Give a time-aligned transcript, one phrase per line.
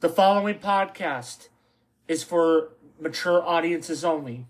[0.00, 1.48] The following podcast
[2.06, 2.68] is for
[3.00, 4.46] mature audiences only.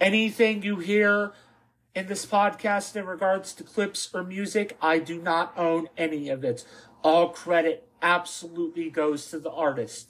[0.00, 1.32] Anything you hear
[1.94, 6.44] in this podcast in regards to clips or music, I do not own any of
[6.44, 6.64] it.
[7.04, 10.08] All credit absolutely goes to the artist.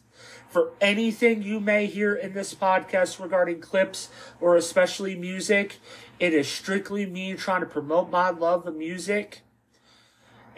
[0.48, 4.08] For anything you may hear in this podcast regarding clips
[4.40, 5.80] or especially music,
[6.20, 9.42] it is strictly me trying to promote my love of music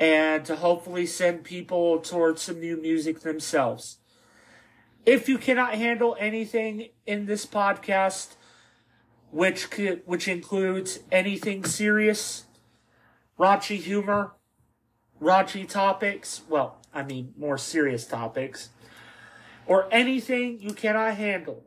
[0.00, 3.98] and to hopefully send people towards some new music themselves.
[5.04, 8.36] If you cannot handle anything in this podcast,
[9.30, 12.44] which could, which includes anything serious,
[13.38, 14.32] raunchy humor,
[15.20, 18.70] raunchy topics, well, I mean more serious topics,
[19.66, 21.64] or anything you cannot handle,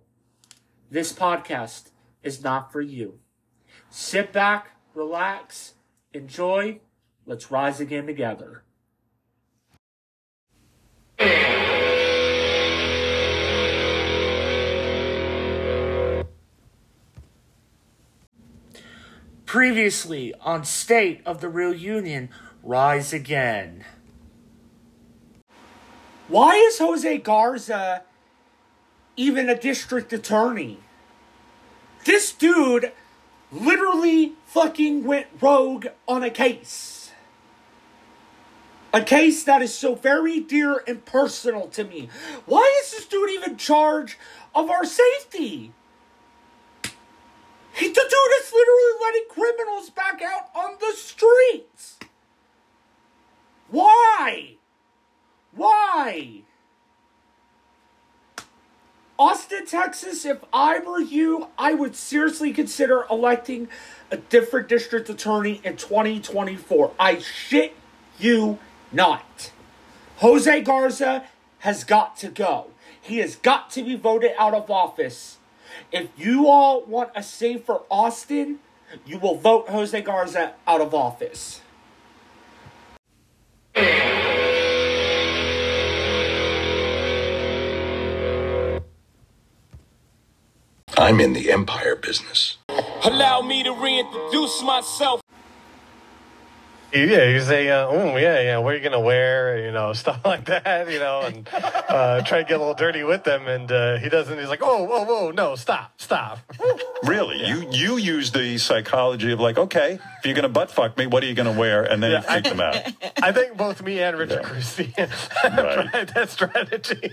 [0.89, 1.91] this podcast
[2.23, 3.19] is not for you.
[3.89, 5.75] Sit back, relax,
[6.13, 6.79] enjoy,
[7.25, 8.63] Let's rise again together.
[19.45, 22.29] Previously on State of the Real Union,
[22.61, 23.85] Rise Again.
[26.27, 28.03] Why is Jose Garza
[29.15, 30.79] even a district attorney?
[32.03, 32.91] This dude
[33.51, 36.92] literally fucking went rogue on a case
[38.93, 42.09] a case that is so very dear and personal to me.
[42.45, 44.19] Why is this dude even charge
[44.53, 45.73] of our safety?
[47.75, 51.97] He, the dude is literally letting criminals back out on the streets.
[53.71, 54.57] Why?
[55.55, 56.41] Why?
[59.17, 63.69] Austin, Texas, if I were you, I would seriously consider electing
[64.11, 66.91] a different district attorney in 2024.
[66.99, 67.75] I shit
[68.19, 68.59] you
[68.93, 69.51] not.
[70.17, 71.25] Jose Garza
[71.59, 72.67] has got to go.
[73.01, 75.37] He has got to be voted out of office.
[75.91, 78.59] If you all want a safer Austin,
[79.05, 81.61] you will vote Jose Garza out of office.
[90.95, 92.57] I'm in the empire business.
[93.03, 95.22] Allow me to reintroduce myself.
[96.93, 99.65] Yeah, you say, uh, oh yeah, yeah, what are you gonna wear?
[99.65, 100.91] You know, stuff like that.
[100.91, 104.09] You know, and uh, try to get a little dirty with them, and uh, he
[104.09, 104.37] doesn't.
[104.37, 106.39] He's like, oh, whoa, whoa, no, stop, stop.
[107.03, 107.47] Really, yeah.
[107.47, 111.21] you you use the psychology of like, okay, if you're gonna butt fuck me, what
[111.21, 112.75] are you gonna wear, and then yeah, you freak I, them out.
[113.21, 114.47] I think both me and Richard yeah.
[114.47, 116.07] Christy right.
[116.13, 117.11] that strategy.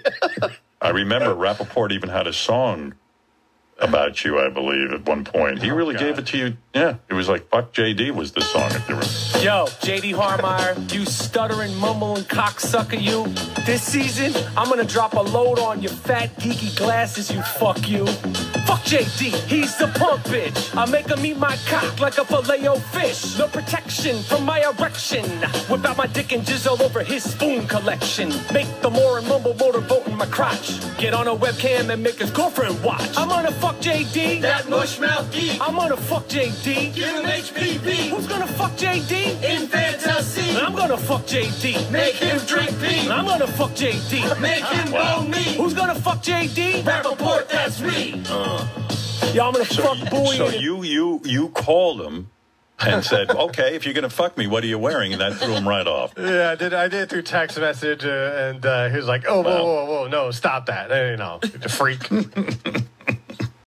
[0.80, 2.94] I remember Rappaport even had a song
[3.80, 5.62] about you, I believe, at one point.
[5.62, 6.00] He oh, really God.
[6.00, 6.56] gave it to you.
[6.74, 8.70] Yeah, it was like "Fuck JD" was the song.
[8.70, 9.06] If you remember.
[9.40, 13.26] Yo, JD Harmeyer, you stuttering, mumbling cocksucker, you.
[13.64, 17.30] This season, I'm gonna drop a load on your fat geeky glasses.
[17.30, 18.06] You fuck you.
[18.84, 20.76] JD, he's the punk bitch.
[20.76, 23.38] I make him eat my cock like a filet o fish.
[23.38, 25.24] No protection from my erection.
[25.68, 28.30] Whip out my dick and jizzle over his spoon collection.
[28.52, 30.80] Make the more and mumble motorboat in my crotch.
[30.98, 33.16] Get on a webcam and make his girlfriend watch.
[33.16, 34.40] I'm gonna fuck JD.
[34.40, 35.60] That mushmouth geek.
[35.60, 36.94] I'm gonna fuck JD.
[36.94, 38.08] Give him HPV.
[38.10, 39.42] Who's gonna fuck JD?
[39.42, 40.56] In fantasy.
[40.56, 41.90] I'm gonna fuck JD.
[41.90, 43.08] Make him drink pee.
[43.08, 44.40] I'm gonna fuck JD.
[44.40, 45.22] Make him wow.
[45.22, 45.42] me.
[45.54, 46.82] Who's gonna fuck JD?
[46.82, 48.22] Rappaport, that's me.
[48.28, 48.66] Uh.
[49.32, 50.34] Yeah, I'm gonna so, fuck boy.
[50.34, 52.30] So you you you called him
[52.80, 55.54] and said, "Okay, if you're gonna fuck me, what are you wearing?" And that threw
[55.54, 56.14] him right off.
[56.16, 56.74] Yeah, I did.
[56.74, 59.44] I did through text message, uh, and uh, he was like, "Oh, wow.
[59.44, 60.90] whoa, whoa, whoa, no, stop that!
[60.90, 62.08] You know, the freak."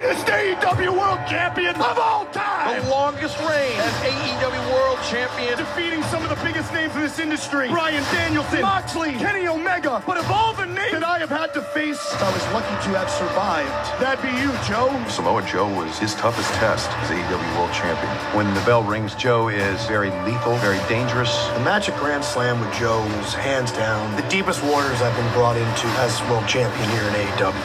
[0.01, 2.81] It's the AEW World Champion of all time.
[2.83, 5.57] The longest reign as AEW World Champion.
[5.57, 7.69] Defeating some of the biggest names in this industry.
[7.69, 10.03] Bryan Danielson, Moxley, Kenny Omega.
[10.05, 12.99] But of all the names that I have had to face, I was lucky to
[12.99, 13.71] have survived.
[14.01, 14.91] That'd be you, Joe.
[15.07, 18.11] Samoa Joe was his toughest test as AEW World Champion.
[18.35, 21.31] When the bell rings, Joe is very lethal, very dangerous.
[21.55, 25.31] The match at Grand Slam with Joe was hands down the deepest waters I've been
[25.31, 27.55] brought into as world champion here in AEW.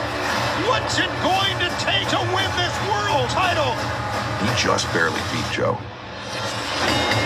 [0.70, 3.75] What's it going to take to win this world title?
[4.38, 5.79] He just barely beat Joe.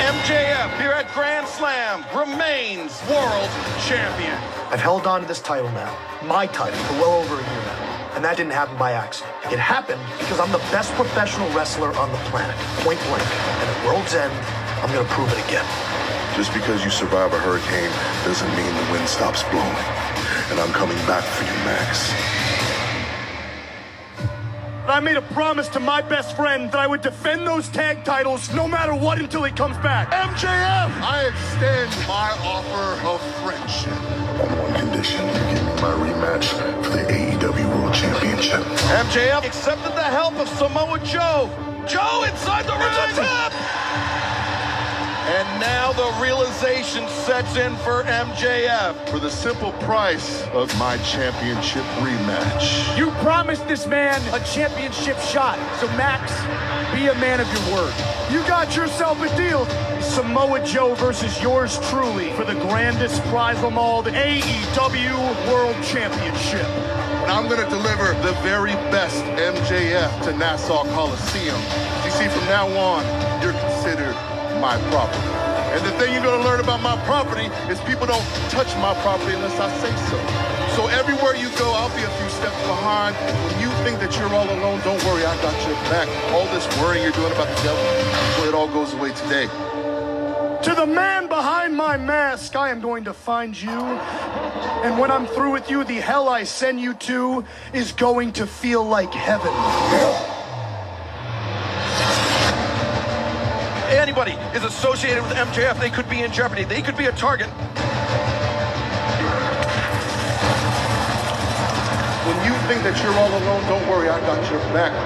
[0.09, 3.51] MJF here at Grand Slam remains world
[3.85, 4.33] champion.
[4.73, 5.93] I've held on to this title now,
[6.25, 8.17] my title, for well over a year now.
[8.17, 9.37] And that didn't happen by accident.
[9.53, 13.21] It happened because I'm the best professional wrestler on the planet, point blank.
[13.21, 14.33] And at World's End,
[14.81, 15.69] I'm going to prove it again.
[16.41, 17.93] Just because you survive a hurricane
[18.25, 19.85] doesn't mean the wind stops blowing.
[20.49, 22.48] And I'm coming back for you, Max.
[24.91, 28.53] I made a promise to my best friend that I would defend those tag titles
[28.55, 30.11] no matter what until he comes back.
[30.13, 30.91] MJF!
[31.03, 33.93] I extend my offer of friendship.
[34.41, 36.47] On one condition, you give me my rematch
[36.83, 38.63] for the AEW World Championship.
[39.05, 41.51] MJF accepted the help of Samoa Joe.
[41.87, 42.89] Joe inside the ring.
[45.29, 49.11] And now the realization sets in for MJF.
[49.11, 52.97] For the simple price of my championship rematch.
[52.97, 55.59] You promised this man a championship shot.
[55.81, 56.33] So, Max,
[56.97, 57.93] be a man of your word.
[58.33, 59.67] You got yourself a deal.
[60.01, 65.77] Samoa Joe versus yours truly for the grandest prize of them all, the AEW World
[65.85, 66.65] Championship.
[66.65, 71.61] And I'm going to deliver the very best MJF to Nassau Coliseum.
[72.03, 74.17] You see, from now on, you're considered
[74.61, 75.49] my property.
[75.75, 78.95] And the thing you're going to learn about my property is people don't touch my
[79.03, 80.19] property unless I say so.
[80.77, 83.17] So everywhere you go, I'll be a few steps behind.
[83.17, 86.09] When you think that you're all alone, don't worry, I got your back.
[86.33, 89.47] All this worrying you're doing about the devil, well, it all goes away today.
[90.63, 93.71] To the man behind my mask, I am going to find you.
[93.71, 98.47] And when I'm through with you, the hell I send you to is going to
[98.47, 99.53] feel like heaven.
[104.09, 106.65] Anybody is associated with MJF, they could be in jeopardy.
[106.65, 107.47] They could be a target.
[112.25, 114.97] When you think that you're all alone, don't worry, I got your back.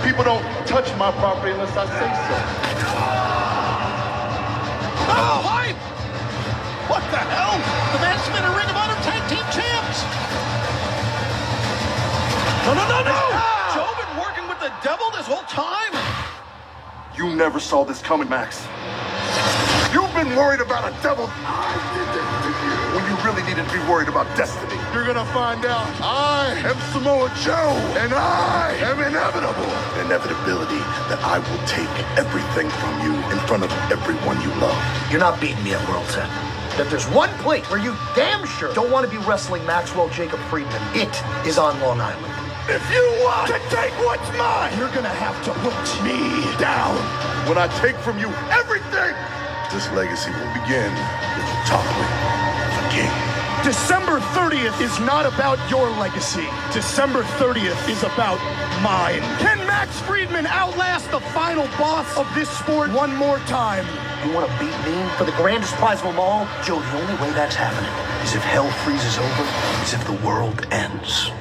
[0.00, 2.36] People don't touch my property unless I say so.
[5.12, 5.76] Oh, hype!
[6.88, 7.60] What the hell?
[7.92, 10.08] The man's been a Ring of Honor Tag Team Champs.
[12.64, 13.20] No, no, no, no!
[13.76, 16.29] Joe been working with the devil this whole time.
[17.20, 18.64] You never saw this coming, Max.
[19.92, 21.28] You've been worried about a devil.
[21.28, 22.76] I did this to you.
[22.96, 24.72] When you really needed to be worried about destiny.
[24.94, 29.68] You're gonna find out I am Samoa Joe, and I am inevitable.
[30.00, 30.80] Inevitability
[31.12, 34.80] that I will take everything from you in front of everyone you love.
[35.10, 36.32] You're not beating me at World's End.
[36.80, 40.40] That there's one place where you damn sure don't want to be wrestling Maxwell Jacob
[40.48, 40.80] Friedman.
[40.94, 41.12] It
[41.46, 42.49] is on Long Island.
[42.70, 45.74] If you want to take what's mine, You're gonna have to put
[46.06, 46.22] me
[46.54, 46.94] down.
[47.50, 49.10] When I take from you everything,
[49.74, 50.94] this legacy will begin
[51.34, 52.14] with the toppling
[52.62, 53.10] of a king.
[53.66, 56.46] December 30th is not about your legacy.
[56.72, 58.38] December 30th is about
[58.86, 59.18] mine.
[59.42, 63.84] Can Max Friedman outlast the final boss of this sport one more time?
[64.24, 66.46] You want to beat me for the grandest prize of them all?
[66.62, 67.90] Joe, the only way that's happening
[68.22, 69.44] is if hell freezes over,
[69.82, 71.32] is if the world ends.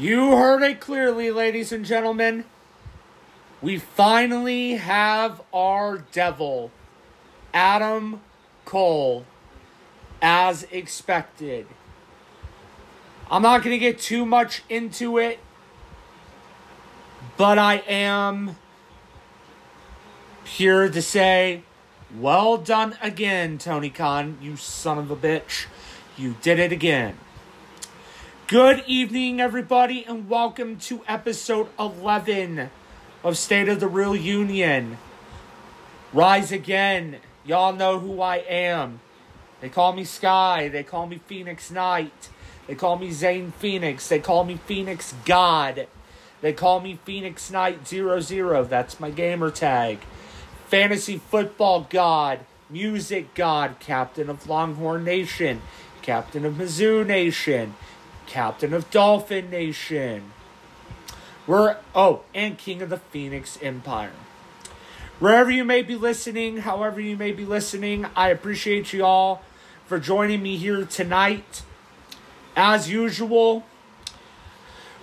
[0.00, 2.46] You heard it clearly, ladies and gentlemen.
[3.60, 6.70] We finally have our devil,
[7.52, 8.22] Adam
[8.64, 9.26] Cole,
[10.22, 11.66] as expected.
[13.30, 15.38] I'm not going to get too much into it,
[17.36, 18.56] but I am
[20.44, 21.62] here to say,
[22.18, 25.66] well done again, Tony Khan, you son of a bitch.
[26.16, 27.18] You did it again.
[28.50, 32.68] Good evening, everybody, and welcome to episode 11
[33.22, 34.98] of State of the Real Union.
[36.12, 37.18] Rise again.
[37.44, 38.98] Y'all know who I am.
[39.60, 40.66] They call me Sky.
[40.66, 42.28] They call me Phoenix Knight.
[42.66, 44.08] They call me Zane Phoenix.
[44.08, 45.86] They call me Phoenix God.
[46.40, 48.64] They call me Phoenix Knight 00.
[48.64, 50.00] That's my gamer tag.
[50.66, 52.40] Fantasy Football God.
[52.68, 53.76] Music God.
[53.78, 55.62] Captain of Longhorn Nation.
[56.02, 57.76] Captain of Mizzou Nation.
[58.30, 60.30] Captain of Dolphin Nation.
[61.48, 64.12] We're oh, and King of the Phoenix Empire.
[65.18, 69.42] Wherever you may be listening, however you may be listening, I appreciate you all
[69.86, 71.62] for joining me here tonight.
[72.54, 73.64] As usual,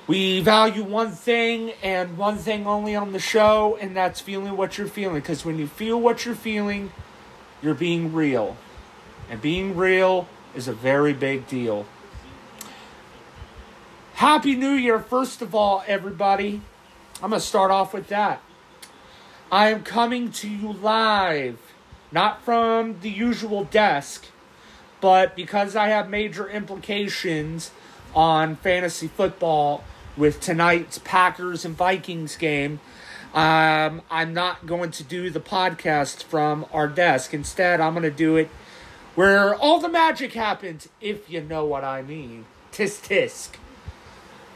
[0.07, 4.77] we value one thing and one thing only on the show, and that's feeling what
[4.77, 5.15] you're feeling.
[5.15, 6.93] Because when you feel what you're feeling,
[7.61, 8.55] you're being real.
[9.29, 11.85] And being real is a very big deal.
[14.17, 16.59] Happy New Year, first of all, everybody.
[17.21, 18.41] I'm going to start off with that.
[19.51, 21.59] I am coming to you live,
[22.11, 24.25] not from the usual desk,
[25.01, 27.69] but because I have major implications
[28.15, 29.83] on fantasy football
[30.17, 32.79] with tonight's Packers and Vikings game,
[33.35, 37.35] um, I'm not going to do the podcast from our desk.
[37.35, 38.49] Instead, I'm going to do it
[39.13, 42.45] where all the magic happens, if you know what I mean.
[42.71, 43.49] Tisk tisk.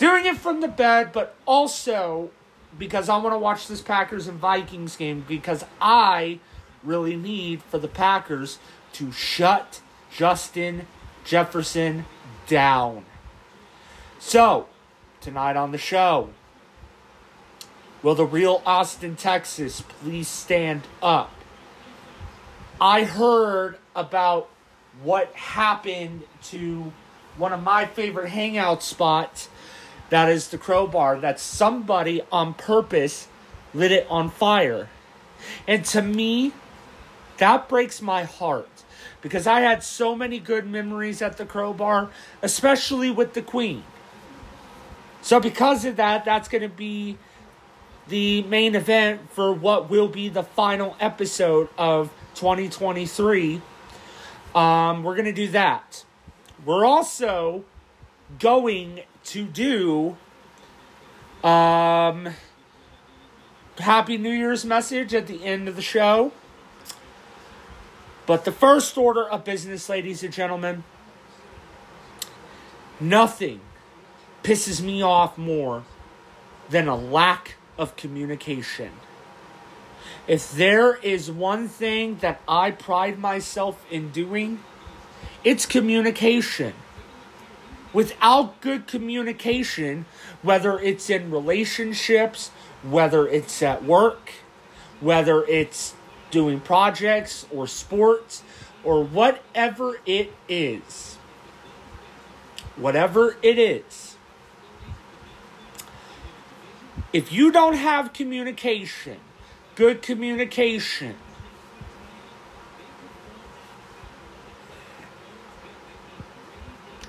[0.02, 2.32] Doing it from the bed, but also
[2.80, 6.40] because I want to watch this Packers and Vikings game because I
[6.84, 8.58] really need for the Packers
[8.94, 9.80] to shut
[10.12, 10.88] Justin
[11.24, 12.08] Jefferson
[12.48, 13.06] down.
[14.18, 14.70] So,
[15.20, 16.30] tonight on the show,
[18.02, 21.30] will the real Austin, Texas please stand up?
[22.82, 24.50] I heard about
[25.04, 26.92] what happened to
[27.38, 29.48] one of my favorite hangout spots
[30.12, 33.30] that is the crowbar that somebody on purpose
[33.74, 34.90] lit it on fire.
[35.66, 36.52] And to me,
[37.38, 38.68] that breaks my heart
[39.22, 42.10] because I had so many good memories at the crowbar,
[42.42, 43.84] especially with the Queen.
[45.22, 47.18] So, because of that, that's going to be
[48.10, 53.62] the main event for what will be the final episode of 2023.
[54.54, 56.04] Um, we're going to do that.
[56.66, 57.64] We're also
[58.40, 60.18] going to do
[61.48, 62.28] um
[63.78, 66.34] happy new year's message at the end of the show.
[68.26, 70.84] But the first order of business ladies and gentlemen
[73.00, 73.62] nothing
[74.44, 75.84] pisses me off more
[76.70, 78.92] than a lack of communication.
[80.28, 84.60] If there is one thing that i pride myself in doing
[85.46, 86.74] it's communication
[87.94, 90.06] without good communication,
[90.42, 92.50] whether it's in relationships,
[92.84, 94.32] whether it's at work,
[95.00, 95.94] whether it's
[96.30, 98.44] doing projects or sports,
[98.84, 101.18] or whatever it is,
[102.76, 104.16] whatever it is,
[107.14, 109.18] if you don't have communication,
[109.76, 111.16] good communication,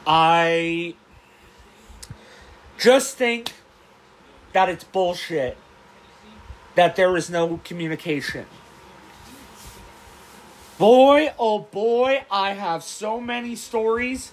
[0.06, 0.94] I
[2.78, 3.52] just think
[4.52, 5.56] that it's bullshit
[6.75, 8.47] that there is no communication.
[10.78, 14.32] Boy, oh boy, I have so many stories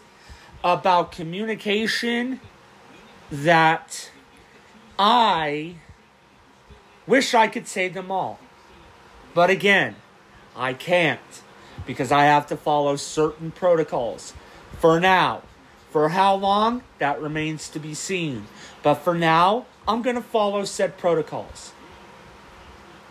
[0.63, 2.39] about communication
[3.31, 4.09] that
[4.97, 5.75] I
[7.05, 8.39] wish I could say them all.
[9.33, 9.95] But again,
[10.55, 11.19] I can't
[11.85, 14.33] because I have to follow certain protocols.
[14.79, 15.43] For now,
[15.89, 16.83] for how long?
[16.99, 18.47] That remains to be seen.
[18.83, 21.73] But for now, I'm going to follow said protocols.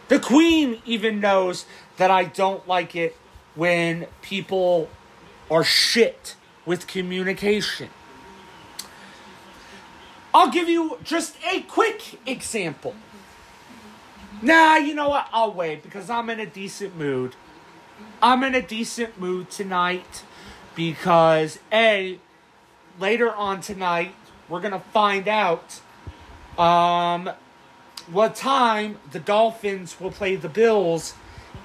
[0.08, 1.66] The Queen even knows
[1.96, 3.16] that I don't like it
[3.54, 4.88] when people
[5.50, 7.90] are shit with communication.
[10.32, 12.94] I'll give you just a quick example.
[14.40, 15.26] Nah, you know what?
[15.32, 17.34] I'll wait because I'm in a decent mood.
[18.22, 20.22] I'm in a decent mood tonight
[20.76, 22.20] because A,
[22.98, 24.14] later on tonight,
[24.48, 25.80] we're gonna find out
[26.58, 27.30] um,
[28.10, 31.14] what time the Dolphins will play the Bills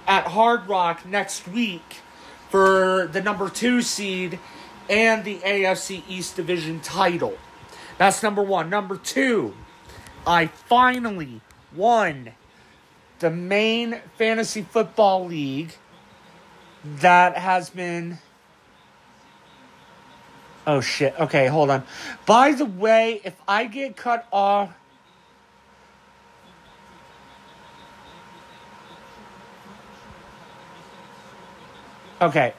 [0.08, 1.98] at Hard Rock next week
[2.50, 4.40] for the number two seed
[4.90, 7.38] and the AFC East Division title.
[7.98, 8.70] That's number one.
[8.70, 9.56] Number two,
[10.28, 11.42] I finally
[11.75, 12.34] won
[13.20, 15.74] the main fantasy football league
[16.84, 18.20] that has been.
[20.65, 21.20] Oh shit.
[21.20, 21.84] Okay, hold on.
[22.25, 24.74] By the way, if I get cut off.
[32.22, 32.53] Okay.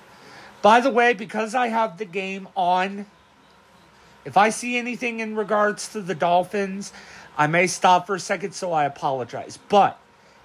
[0.60, 3.06] By the way, because I have the game on,
[4.24, 6.92] if I see anything in regards to the Dolphins,
[7.36, 9.58] I may stop for a second, so I apologize.
[9.68, 9.98] But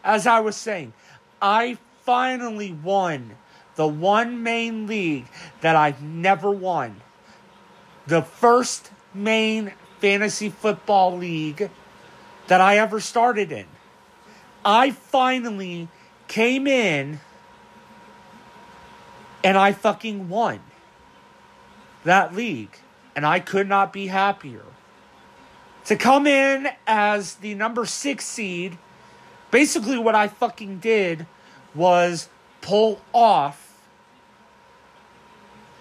[0.04, 0.94] as I was saying,
[1.42, 3.36] I finally won
[3.76, 5.28] the one main league
[5.62, 7.02] that I've never won.
[8.10, 11.70] The first main fantasy football league
[12.48, 13.68] that I ever started in.
[14.66, 15.90] I finally
[16.28, 17.20] came in
[19.44, 20.60] and I fucking won
[22.04, 22.80] that league.
[23.16, 24.66] And I could not be happier.
[25.86, 28.80] To come in as the number six seed,
[29.52, 31.28] basically what I fucking did
[31.76, 32.28] was
[32.62, 33.69] pull off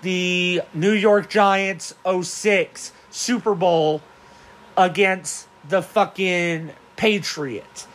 [0.03, 4.03] the New York Giants 06 Super Bowl
[4.77, 7.87] against the fucking Patriots.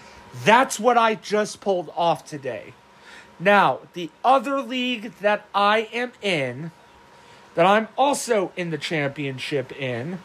[0.44, 2.74] That's what I just pulled off today.
[3.40, 6.72] Now, the other league that I am in,
[7.56, 10.20] that I'm also in the championship in,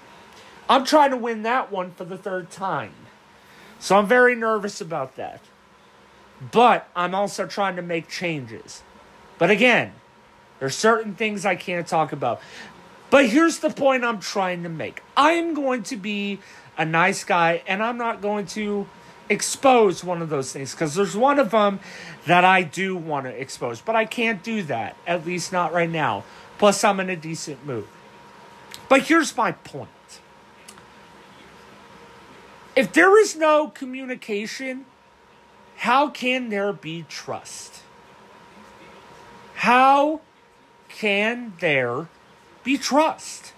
[0.69, 2.93] I'm trying to win that one for the third time.
[3.79, 5.41] So I'm very nervous about that.
[6.53, 8.83] But I'm also trying to make changes.
[9.38, 9.93] But again,
[10.59, 12.40] there's certain things I can't talk about.
[13.11, 15.03] But here's the point I'm trying to make.
[15.16, 16.40] I'm going to be
[16.77, 18.87] a nice guy and I'm not going to
[19.31, 21.81] expose one of those things because there's one of them
[22.27, 25.90] that I do want to expose, but I can't do that, at least not right
[25.90, 26.25] now.
[26.59, 27.87] Plus, I'm in a decent mood.
[28.88, 29.90] But here's my point
[32.75, 34.87] if there is no communication,
[35.79, 37.83] how can there be trust?
[39.55, 40.21] How
[40.99, 42.09] can there
[42.65, 43.53] be trust?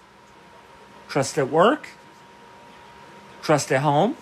[1.09, 1.87] Trust at work?
[3.41, 4.15] Trust at home?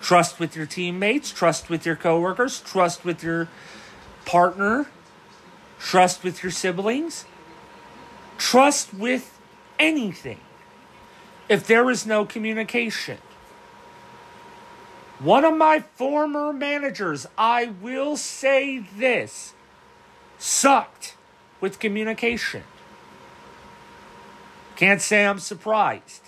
[0.00, 3.48] Trust with your teammates, trust with your coworkers, trust with your
[4.24, 4.88] partner,
[5.78, 7.24] trust with your siblings,
[8.36, 9.38] trust with
[9.78, 10.40] anything
[11.48, 13.18] if there is no communication.
[15.20, 19.54] One of my former managers, I will say this,
[20.36, 21.14] sucked
[21.60, 22.62] with communication.
[24.76, 26.22] Can't say I'm surprised.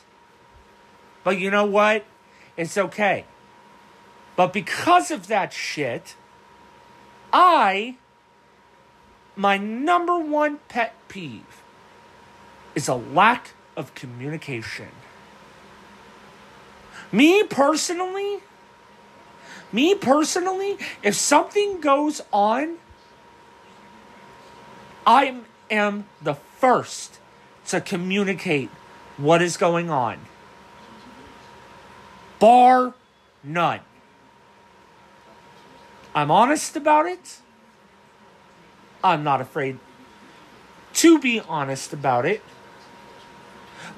[1.22, 2.04] But you know what?
[2.56, 3.24] It's okay.
[4.36, 6.16] But because of that shit,
[7.32, 7.96] I,
[9.36, 11.62] my number one pet peeve
[12.74, 14.88] is a lack of communication.
[17.12, 18.40] Me personally,
[19.72, 22.78] me personally, if something goes on,
[25.06, 27.18] I am the first
[27.66, 28.70] to communicate
[29.16, 30.18] what is going on.
[32.38, 32.94] Bar
[33.42, 33.80] none.
[36.14, 37.38] I'm honest about it.
[39.02, 39.78] I'm not afraid
[40.94, 42.42] to be honest about it.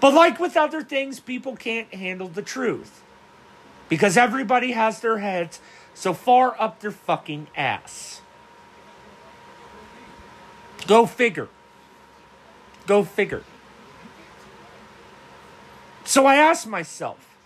[0.00, 3.02] But like with other things, people can't handle the truth.
[3.88, 5.60] Because everybody has their heads
[5.94, 8.21] so far up their fucking ass.
[10.86, 11.48] Go figure.
[12.86, 13.44] Go figure.
[16.04, 17.36] So I asked myself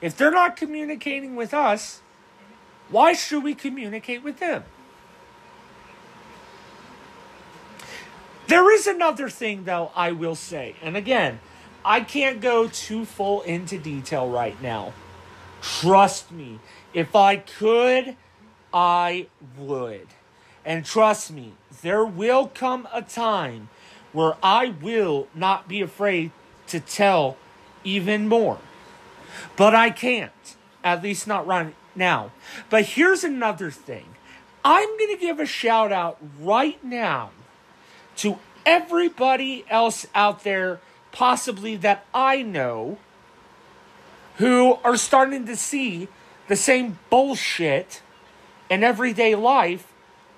[0.00, 2.02] if they're not communicating with us,
[2.90, 4.64] why should we communicate with them?
[8.48, 10.74] There is another thing, though, I will say.
[10.82, 11.40] And again,
[11.84, 14.92] I can't go too full into detail right now.
[15.62, 16.58] Trust me,
[16.92, 18.16] if I could,
[18.74, 20.08] I would.
[20.64, 23.68] And trust me, there will come a time
[24.12, 26.30] where I will not be afraid
[26.68, 27.36] to tell
[27.84, 28.58] even more.
[29.56, 32.32] But I can't, at least not right now.
[32.70, 34.06] But here's another thing
[34.64, 37.30] I'm going to give a shout out right now
[38.16, 42.98] to everybody else out there, possibly that I know,
[44.36, 46.08] who are starting to see
[46.48, 48.02] the same bullshit
[48.70, 49.91] in everyday life,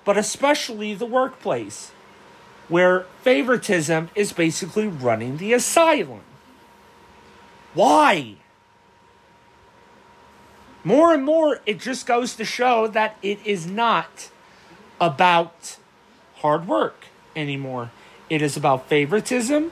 [0.05, 1.91] but especially the workplace,
[2.69, 6.21] where favoritism is basically running the asylum.
[7.73, 8.35] Why?
[10.83, 14.29] More and more, it just goes to show that it is not
[15.01, 15.77] about
[16.35, 17.91] hard work anymore.
[18.29, 19.71] It is about favoritism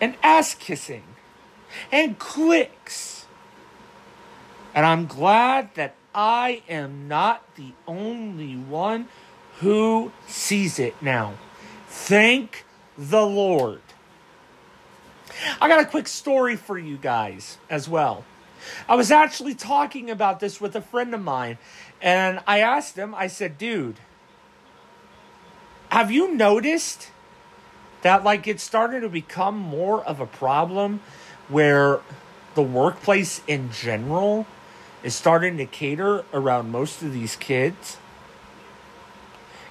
[0.00, 1.04] and ass kissing
[1.92, 3.26] and clicks.
[4.74, 9.08] And I'm glad that I am not the only one
[9.60, 11.34] who sees it now.
[11.88, 12.64] Thank
[12.96, 13.80] the Lord.
[15.60, 18.24] I got a quick story for you guys as well.
[18.88, 21.58] I was actually talking about this with a friend of mine,
[22.00, 23.96] and I asked him, I said, dude,
[25.90, 27.10] have you noticed
[28.02, 31.00] that like it's starting to become more of a problem
[31.48, 32.00] where
[32.54, 34.46] the workplace in general
[35.02, 37.98] is starting to cater around most of these kids?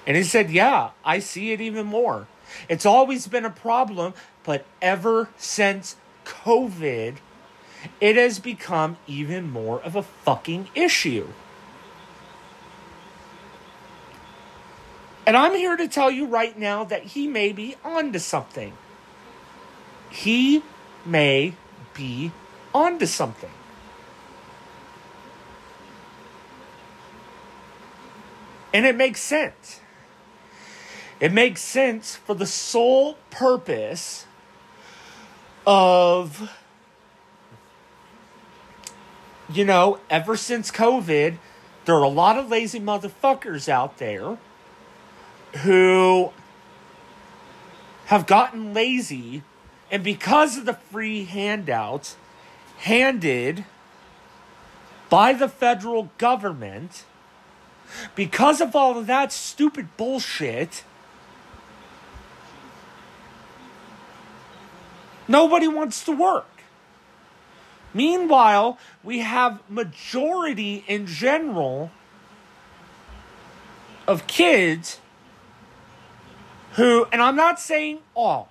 [0.06, 2.26] And he said, Yeah, I see it even more.
[2.68, 4.14] It's always been a problem,
[4.44, 7.16] but ever since COVID,
[8.00, 11.28] it has become even more of a fucking issue.
[15.26, 18.74] And I'm here to tell you right now that he may be onto something.
[20.10, 20.62] He
[21.06, 21.54] may
[21.94, 22.30] be
[22.74, 23.50] onto something.
[28.74, 29.80] And it makes sense.
[31.24, 34.26] It makes sense for the sole purpose
[35.66, 36.50] of,
[39.50, 41.38] you know, ever since COVID,
[41.86, 44.36] there are a lot of lazy motherfuckers out there
[45.62, 46.30] who
[48.04, 49.44] have gotten lazy
[49.90, 52.18] and because of the free handouts
[52.80, 53.64] handed
[55.08, 57.06] by the federal government,
[58.14, 60.84] because of all of that stupid bullshit,
[65.28, 66.46] nobody wants to work.
[67.92, 71.90] Meanwhile, we have majority in general
[74.08, 74.98] of kids
[76.72, 78.48] who, and I'm not saying all,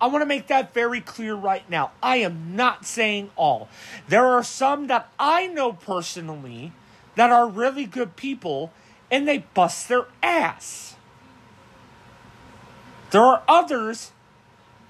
[0.00, 1.92] I want to make that very clear right now.
[2.02, 3.68] I am not saying all.
[4.08, 6.72] There are some that I know personally
[7.14, 8.72] that are really good people
[9.10, 10.96] and they bust their ass.
[13.10, 14.12] There are others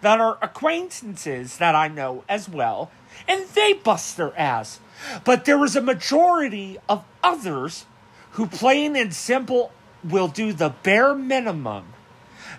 [0.00, 2.90] that are acquaintances that I know as well
[3.26, 4.80] and they bust their ass.
[5.24, 7.87] But there is a majority of others
[8.32, 9.72] who, plain and simple,
[10.04, 11.87] will do the bare minimum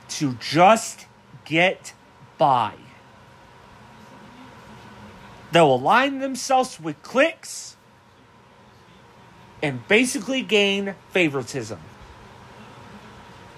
[0.09, 1.05] to just
[1.45, 1.93] get
[2.37, 2.73] by.
[5.51, 7.77] They'll align themselves with cliques
[9.61, 11.79] and basically gain favoritism.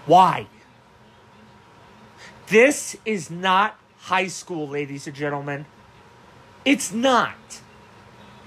[0.05, 0.47] Why?
[2.49, 5.65] This is not high school, ladies and gentlemen.
[6.65, 7.61] It's not.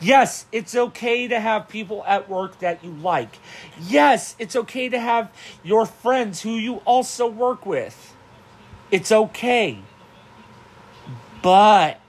[0.00, 3.38] Yes, it's okay to have people at work that you like.
[3.80, 5.30] Yes, it's okay to have
[5.62, 8.16] your friends who you also work with.
[8.90, 9.78] It's okay.
[11.40, 12.00] But,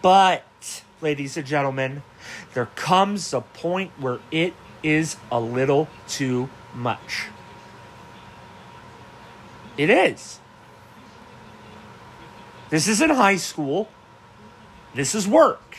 [0.00, 2.02] but, ladies and gentlemen,
[2.54, 7.26] there comes a point where it is a little too much.
[9.76, 10.40] It is.
[12.70, 13.88] This isn't high school.
[14.94, 15.78] This is work.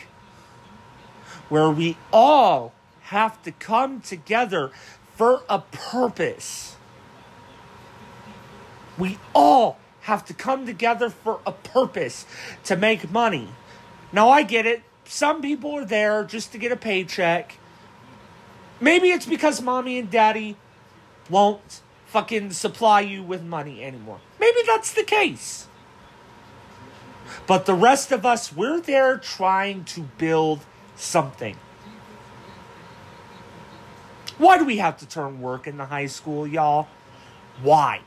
[1.48, 4.70] Where we all have to come together
[5.14, 6.76] for a purpose.
[8.98, 12.26] We all have to come together for a purpose
[12.64, 13.48] to make money.
[14.12, 14.82] Now, I get it.
[15.04, 17.58] Some people are there just to get a paycheck.
[18.80, 20.56] Maybe it's because mommy and daddy
[21.30, 24.20] won't fucking supply you with money anymore.
[24.40, 25.66] Maybe that's the case.
[27.46, 30.60] But the rest of us, we're there trying to build
[30.94, 31.56] something.
[34.38, 36.88] Why do we have to turn work in the high school, y'all?
[37.62, 38.00] Why?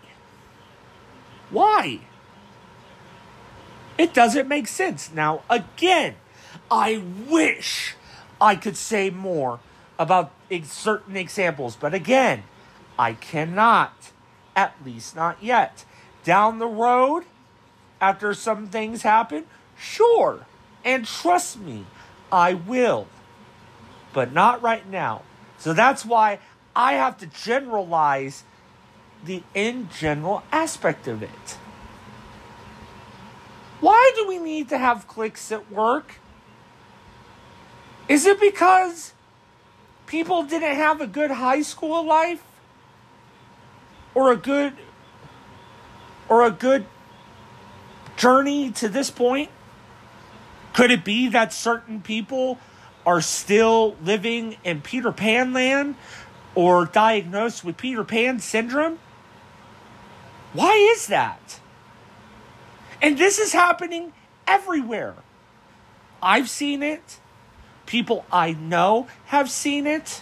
[1.49, 2.01] Why?
[3.97, 5.11] It doesn't make sense.
[5.11, 6.15] Now, again,
[6.71, 7.95] I wish
[8.39, 9.59] I could say more
[9.97, 10.31] about
[10.63, 12.43] certain examples, but again,
[12.99, 14.11] I cannot.
[14.55, 15.85] At least not yet.
[16.25, 17.23] Down the road,
[18.01, 19.45] after some things happen,
[19.77, 20.45] sure.
[20.83, 21.85] And trust me,
[22.29, 23.07] I will.
[24.11, 25.21] But not right now.
[25.57, 26.39] So that's why
[26.75, 28.43] I have to generalize
[29.23, 31.57] the in general aspect of it.
[33.79, 36.15] Why do we need to have cliques at work?
[38.09, 39.13] Is it because
[40.05, 42.43] people didn't have a good high school life?
[44.13, 44.73] Or a good
[46.27, 46.85] or a good
[48.17, 49.49] journey to this point?
[50.73, 52.59] Could it be that certain people
[53.05, 55.95] are still living in Peter Pan land
[56.53, 58.99] or diagnosed with Peter Pan syndrome?
[60.53, 61.59] Why is that?
[63.01, 64.13] And this is happening
[64.47, 65.15] everywhere.
[66.21, 67.19] I've seen it.
[67.85, 70.21] People I know have seen it.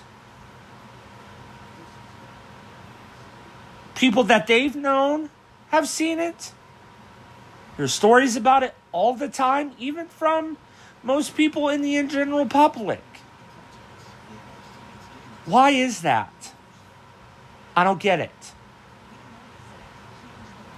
[3.97, 5.31] People that they've known
[5.69, 6.51] have seen it.
[7.77, 10.57] There's stories about it all the time, even from
[11.01, 13.01] most people in the in general public.
[15.45, 16.53] Why is that?
[17.75, 18.53] I don't get it.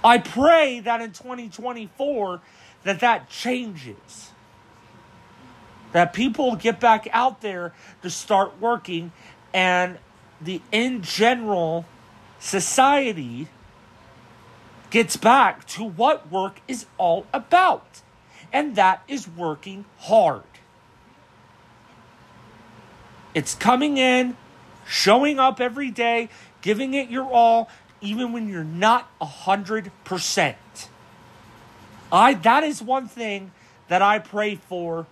[0.02, 2.40] I pray that in 2024
[2.84, 4.30] that that changes.
[5.92, 9.12] That people get back out there to start working
[9.52, 9.98] and
[10.40, 11.84] the in general
[12.40, 13.46] society
[14.90, 18.00] gets back to what work is all about.
[18.52, 20.42] And that is working hard.
[23.32, 24.36] It's coming in,
[24.84, 26.28] showing up every day,
[26.62, 30.88] giving it your all, even when you're not a hundred percent.
[32.10, 33.52] I that is one thing
[33.86, 35.06] that I pray for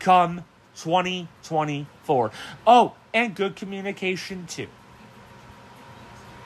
[0.00, 0.44] come
[0.76, 2.30] 2024.
[2.66, 4.68] Oh, and good communication too.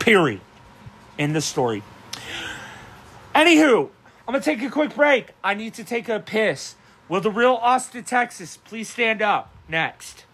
[0.03, 0.41] Period.
[1.17, 1.81] In the story.
[3.37, 3.89] Anywho,
[4.27, 5.29] I'm gonna take a quick break.
[5.45, 6.75] I need to take a piss.
[7.09, 9.55] Will the real Austin, Texas please stand up?
[9.69, 10.25] Next.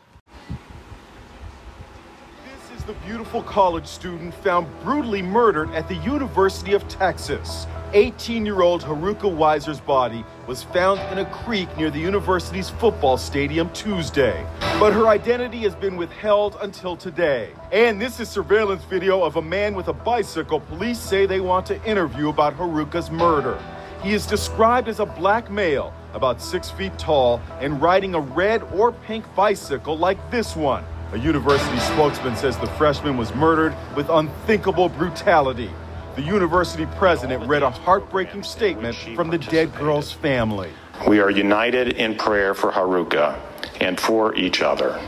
[2.46, 7.66] This is the beautiful college student found brutally murdered at the University of Texas.
[7.92, 13.19] 18 year old Haruka Weiser's body was found in a creek near the university's football
[13.19, 14.47] stadium Tuesday.
[14.81, 17.51] But her identity has been withheld until today.
[17.71, 21.67] And this is surveillance video of a man with a bicycle police say they want
[21.67, 23.63] to interview about Haruka's murder.
[24.03, 28.63] He is described as a black male, about six feet tall, and riding a red
[28.73, 30.83] or pink bicycle like this one.
[31.13, 35.71] A university spokesman says the freshman was murdered with unthinkable brutality.
[36.18, 40.72] The university president read a heartbreaking statement from the dead girl's family.
[41.07, 43.38] We are united in prayer for Haruka
[43.81, 45.00] and for each other.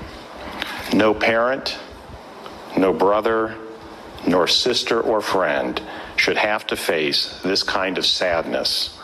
[0.92, 1.76] No parent,
[2.76, 3.56] no brother,
[4.24, 5.82] nor sister or friend
[6.14, 8.96] should have to face this kind of sadness,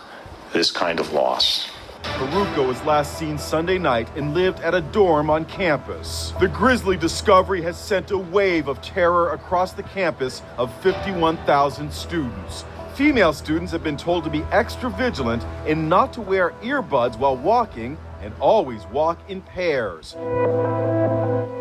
[0.52, 1.68] this kind of loss.
[2.14, 6.32] Haruka was last seen Sunday night and lived at a dorm on campus.
[6.40, 12.64] The grisly discovery has sent a wave of terror across the campus of 51,000 students.
[12.94, 17.36] Female students have been told to be extra vigilant and not to wear earbuds while
[17.36, 20.14] walking and always walk in pairs.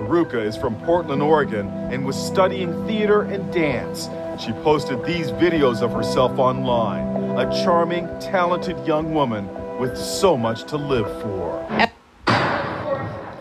[0.05, 4.08] Haruka is from Portland, Oregon, and was studying theater and dance.
[4.41, 7.05] She posted these videos of herself online.
[7.38, 9.49] A charming, talented young woman
[9.80, 11.92] with so much to live for.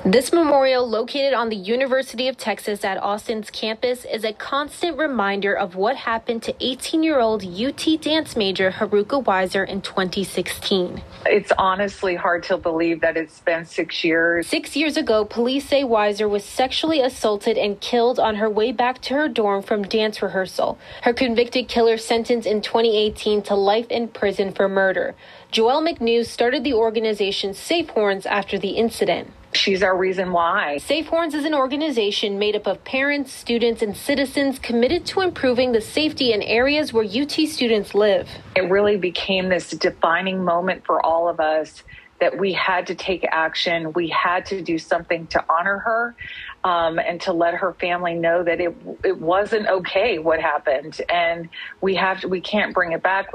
[0.07, 5.57] This memorial, located on the University of Texas at Austin's campus, is a constant reminder
[5.57, 11.03] of what happened to 18 year old UT dance major Haruka Weiser in 2016.
[11.25, 14.47] It's honestly hard to believe that it's been six years.
[14.47, 19.01] Six years ago, police say Weiser was sexually assaulted and killed on her way back
[19.05, 20.77] to her dorm from dance rehearsal.
[21.01, 25.15] Her convicted killer sentenced in 2018 to life in prison for murder.
[25.55, 29.31] Joell McNew started the organization Safe Horns after the incident.
[29.53, 30.79] She's our reason why.
[30.79, 35.71] Safe Horns is an organization made up of parents, students, and citizens committed to improving
[35.71, 38.29] the safety in areas where UT students live.
[38.57, 41.85] It really became this defining moment for all of us
[42.19, 43.93] that we had to take action.
[43.93, 46.17] We had to do something to honor her
[46.65, 51.49] um, and to let her family know that it it wasn't okay what happened, and
[51.81, 53.31] we have to, we can't bring it back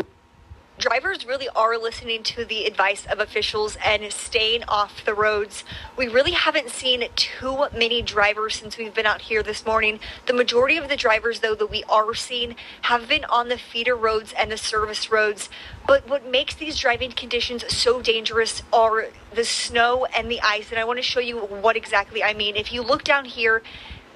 [0.80, 5.66] drivers really are listening to the advice of officials and staying off the roads.
[5.98, 10.00] We really haven't seen too many drivers since we've been out here this morning.
[10.26, 13.96] The majority of the drivers, though, that we are seeing have been on the feeder
[13.96, 15.50] roads and the service roads.
[15.86, 20.72] But what makes these driving conditions so dangerous are the snow and the ice.
[20.72, 22.56] And I want to show you what exactly I mean.
[22.56, 23.62] If you look down here,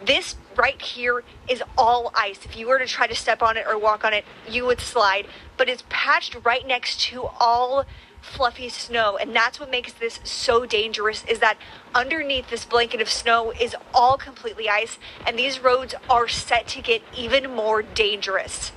[0.05, 2.45] this right here is all ice.
[2.45, 4.79] If you were to try to step on it or walk on it, you would
[4.79, 5.27] slide.
[5.57, 7.85] But it's patched right next to all
[8.21, 11.57] fluffy snow and that's what makes this so dangerous is that
[11.93, 16.81] underneath this blanket of snow is all completely ice and these roads are set to
[16.81, 18.71] get even more dangerous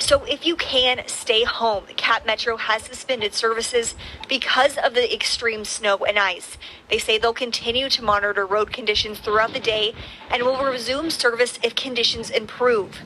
[0.00, 3.94] so if you can stay home, Cap Metro has suspended services
[4.28, 6.56] because of the extreme snow and ice.
[6.88, 9.94] They say they'll continue to monitor road conditions throughout the day
[10.30, 12.98] and will resume service if conditions improve.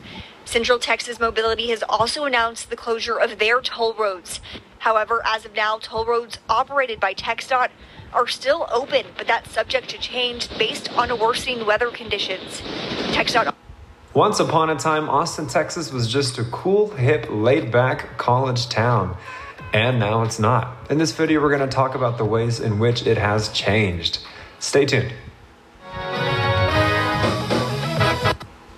[0.45, 4.41] Central Texas Mobility has also announced the closure of their toll roads.
[4.79, 7.71] However, as of now, toll roads operated by TxDOT
[8.13, 12.61] are still open, but that's subject to change based on worsening weather conditions.
[13.13, 13.55] TxDOT
[14.14, 19.16] Once upon a time, Austin, Texas was just a cool, hip, laid back college town.
[19.72, 20.77] And now it's not.
[20.88, 24.20] In this video, we're going to talk about the ways in which it has changed.
[24.61, 25.12] Stay tuned.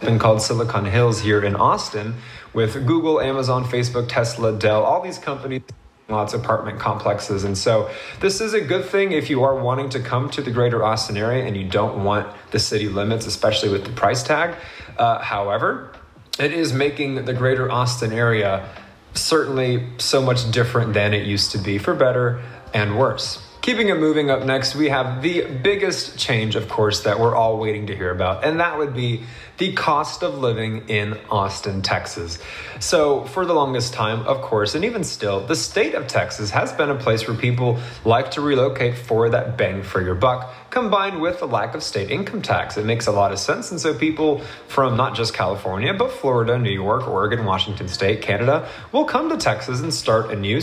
[0.00, 2.14] Been called Silicon Hills here in Austin
[2.54, 5.60] with Google, Amazon, Facebook, Tesla, Dell, all these companies
[6.08, 7.42] lots of apartment complexes.
[7.42, 10.52] And so this is a good thing if you are wanting to come to the
[10.52, 14.54] greater Austin area and you don't want the city limits, especially with the price tag.
[14.98, 15.92] Uh, however,
[16.38, 18.68] it is making the greater Austin area
[19.14, 22.42] certainly so much different than it used to be, for better
[22.74, 23.42] and worse.
[23.62, 27.58] Keeping it moving up next, we have the biggest change, of course, that we're all
[27.58, 29.24] waiting to hear about, and that would be
[29.58, 32.38] the cost of living in Austin, Texas.
[32.78, 36.72] So, for the longest time, of course, and even still, the state of Texas has
[36.74, 41.22] been a place where people like to relocate for that bang for your buck, combined
[41.22, 42.76] with the lack of state income tax.
[42.76, 46.58] It makes a lot of sense, and so people from not just California, but Florida,
[46.58, 50.60] New York, Oregon, Washington State, Canada will come to Texas and start a new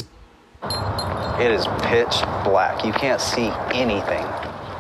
[1.42, 2.86] it is pitch black.
[2.86, 4.24] You can't see anything.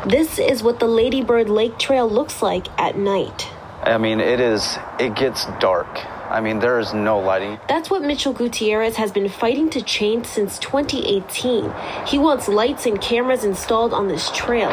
[0.07, 3.49] This is what the Ladybird Lake Trail looks like at night.
[3.81, 5.87] I mean, it is, it gets dark.
[6.29, 7.59] I mean, there is no lighting.
[7.67, 11.73] That's what Mitchell Gutierrez has been fighting to change since 2018.
[12.05, 14.69] He wants lights and cameras installed on this trail.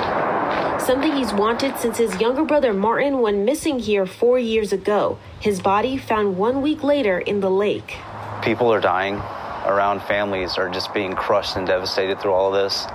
[0.79, 5.19] Something he's wanted since his younger brother Martin went missing here four years ago.
[5.41, 7.97] His body found one week later in the lake.
[8.43, 9.21] People are dying
[9.67, 12.87] around families are just being crushed and devastated through all of this,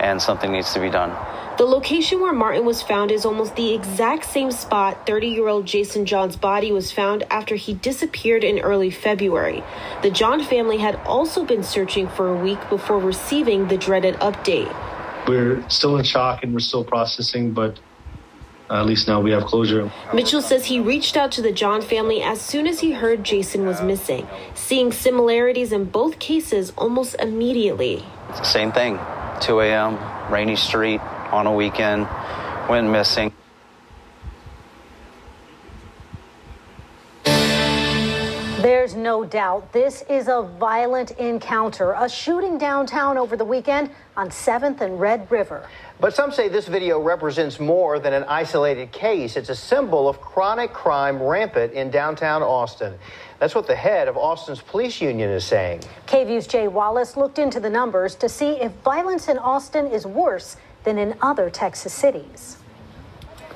[0.00, 1.14] and something needs to be done.
[1.58, 5.66] The location where Martin was found is almost the exact same spot 30 year old
[5.66, 9.64] Jason John's body was found after he disappeared in early February.
[10.02, 14.72] The John family had also been searching for a week before receiving the dreaded update.
[15.28, 17.78] We're still in shock and we're still processing, but
[18.70, 19.92] at least now we have closure.
[20.14, 23.66] Mitchell says he reached out to the John family as soon as he heard Jason
[23.66, 28.04] was missing, seeing similarities in both cases almost immediately.
[28.42, 28.98] Same thing
[29.42, 29.98] 2 a.m.,
[30.32, 32.08] Rainey Street on a weekend,
[32.68, 33.32] went missing.
[38.78, 44.30] There's no doubt this is a violent encounter, a shooting downtown over the weekend on
[44.30, 45.68] 7th and Red River.
[45.98, 49.36] But some say this video represents more than an isolated case.
[49.36, 52.96] It's a symbol of chronic crime rampant in downtown Austin.
[53.40, 55.80] That's what the head of Austin's police union is saying.
[56.06, 60.56] KVUE's Jay Wallace looked into the numbers to see if violence in Austin is worse
[60.84, 62.58] than in other Texas cities.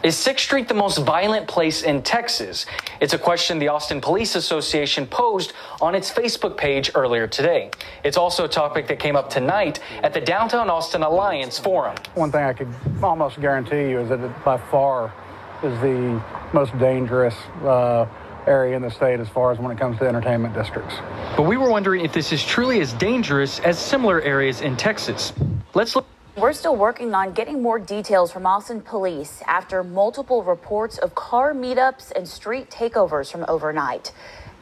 [0.03, 2.67] Is 6th Street the most violent place in Texas?
[3.01, 7.71] It's a question the Austin Police Association posed on its Facebook page earlier today.
[8.03, 11.95] It's also a topic that came up tonight at the Downtown Austin Alliance Forum.
[12.15, 15.15] One thing I could almost guarantee you is that it by far
[15.63, 16.21] is the
[16.53, 18.09] most dangerous uh,
[18.49, 20.97] area in the state as far as when it comes to entertainment districts.
[21.37, 25.33] But we were wondering if this is truly as dangerous as similar areas in Texas.
[25.75, 26.12] Let's look.
[26.35, 31.53] We're still working on getting more details from Austin police after multiple reports of car
[31.53, 34.13] meetups and street takeovers from overnight.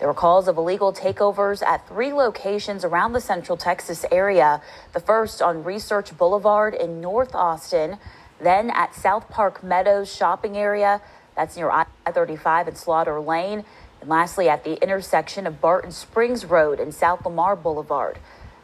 [0.01, 4.61] There were calls of illegal takeovers at three locations around the central Texas area.
[4.95, 7.99] The first on Research Boulevard in North Austin,
[8.41, 11.01] then at South Park Meadows shopping area,
[11.37, 13.65] that's near I 35 and Slaughter Lane,
[14.01, 18.19] and lastly at the intersection of Barton Springs Road and South Lamar Boulevard.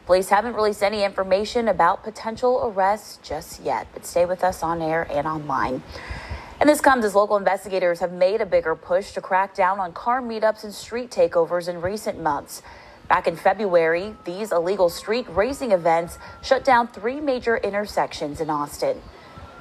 [0.07, 4.81] Police haven't released any information about potential arrests just yet, but stay with us on
[4.81, 5.83] air and online.
[6.61, 9.91] And this comes as local investigators have made a bigger push to crack down on
[9.91, 12.61] car meetups and street takeovers in recent months.
[13.09, 19.01] Back in February, these illegal street racing events shut down three major intersections in Austin.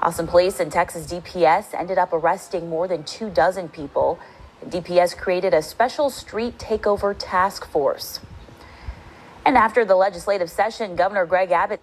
[0.01, 4.21] Austin police and Texas DPS ended up arresting more than two dozen people.
[4.65, 8.21] DPS created a special street takeover task force.
[9.47, 11.81] And after the legislative session, Governor Greg Abbott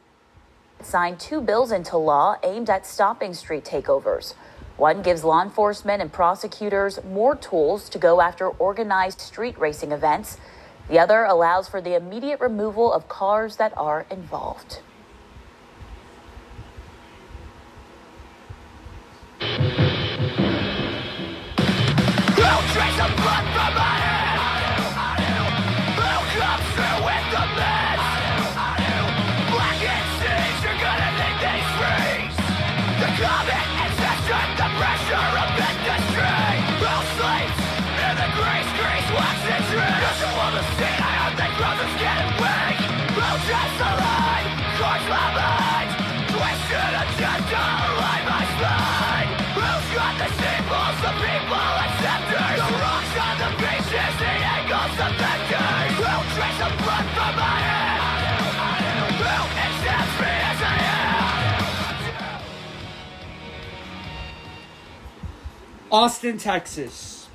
[0.82, 4.34] signed two bills into law aimed at stopping street takeovers.
[4.76, 10.36] One gives law enforcement and prosecutors more tools to go after organized street racing events.
[10.89, 14.80] The other allows for the immediate removal of cars that are involved.
[65.93, 67.27] Austin, Texas.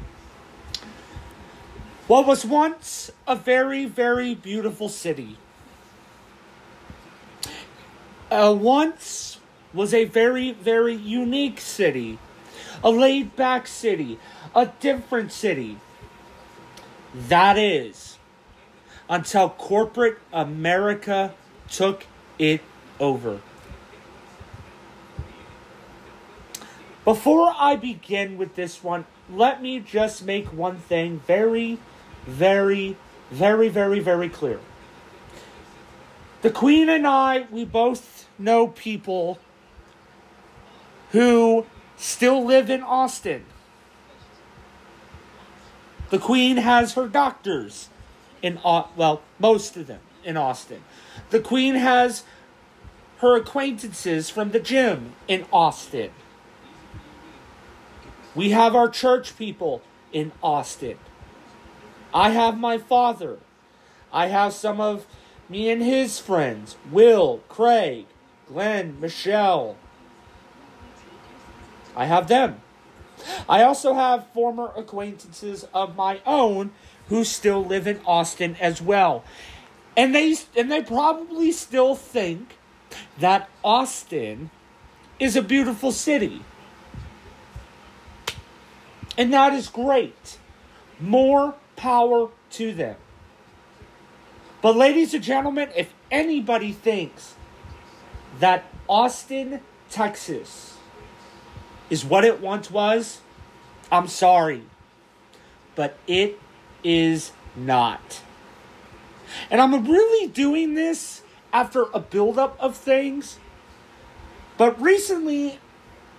[2.09, 5.37] What was once a very, very beautiful city.
[8.33, 9.39] Uh, once
[9.73, 12.19] was a very, very unique city,
[12.83, 14.19] a laid back city,
[14.57, 15.79] a different city.
[17.15, 18.19] That is
[19.09, 21.33] until corporate America
[21.71, 22.07] took
[22.41, 22.63] it
[22.99, 23.41] over.
[27.09, 31.79] Before I begin with this one, let me just make one thing very,
[32.27, 32.99] very,
[33.31, 34.61] very, very, very clear.
[36.43, 39.39] The Queen and I, we both know people
[41.13, 41.65] who
[41.97, 43.47] still live in Austin.
[46.11, 47.89] The Queen has her doctors
[48.43, 50.85] in well, most of them in Austin.
[51.31, 52.25] The Queen has
[53.21, 56.11] her acquaintances from the gym in Austin.
[58.39, 59.83] We have our church people
[60.13, 60.97] in Austin.
[62.15, 63.41] I have my father.
[64.13, 65.09] I have some of
[65.49, 68.07] me and his friends Will, Craig,
[68.47, 69.77] Glenn, Michelle.
[71.97, 72.61] I have them.
[73.49, 76.71] I also have former acquaintances of my own
[77.09, 79.25] who still live in Austin as well.
[79.97, 82.57] And they and they probably still think
[83.19, 84.51] that Austin
[85.19, 86.45] is a beautiful city.
[89.19, 90.39] And that is great.
[91.01, 92.97] More power to them.
[94.63, 97.35] But, ladies and gentlemen, if anybody thinks
[98.39, 99.61] that Austin,
[99.91, 100.77] Texas
[101.91, 103.21] is what it once was,
[103.91, 104.63] I'm sorry.
[105.75, 106.39] But it
[106.85, 108.23] is not.
[109.51, 113.39] And I'm really doing this after a buildup of things.
[114.57, 115.59] But recently,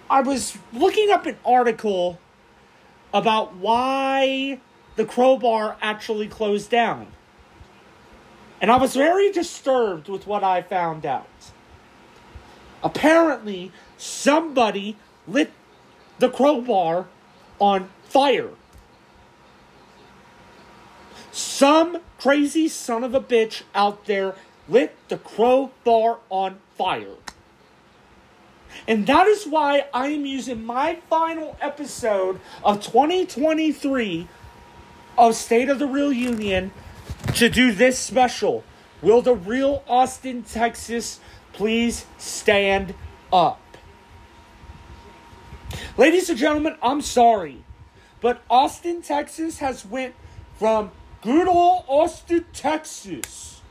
[0.09, 2.19] I was looking up an article
[3.13, 4.59] about why
[4.95, 7.07] the crowbar actually closed down.
[8.61, 11.27] And I was very disturbed with what I found out.
[12.83, 14.97] Apparently, somebody
[15.27, 15.51] lit
[16.19, 17.07] the crowbar
[17.59, 18.49] on fire.
[21.31, 24.35] Some crazy son of a bitch out there
[24.67, 27.15] lit the crowbar on fire.
[28.87, 34.27] And that is why I am using my final episode of 2023
[35.17, 36.71] of State of the Real Union
[37.35, 38.63] to do this special.
[39.01, 41.19] Will the real Austin, Texas
[41.53, 42.93] please stand
[43.31, 43.61] up?
[45.97, 47.63] Ladies and gentlemen, I'm sorry,
[48.21, 50.15] but Austin, Texas has went
[50.57, 53.61] from good old Austin, Texas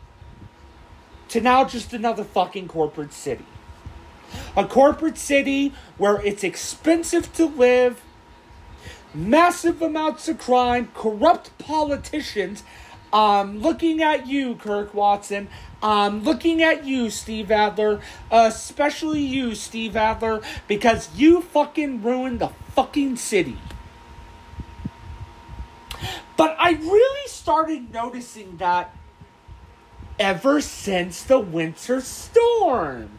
[1.29, 3.45] to now just another fucking corporate city.
[4.57, 8.01] A corporate city where it's expensive to live,
[9.15, 12.63] massive amounts of crime, corrupt politicians.
[13.13, 15.49] Um, looking at you, Kirk Watson.
[15.83, 18.01] Um, looking at you, Steve Adler.
[18.31, 23.59] especially you, Steve Adler, because you fucking ruined the fucking city.
[26.37, 28.95] But I really started noticing that
[30.19, 33.18] ever since the winter storm.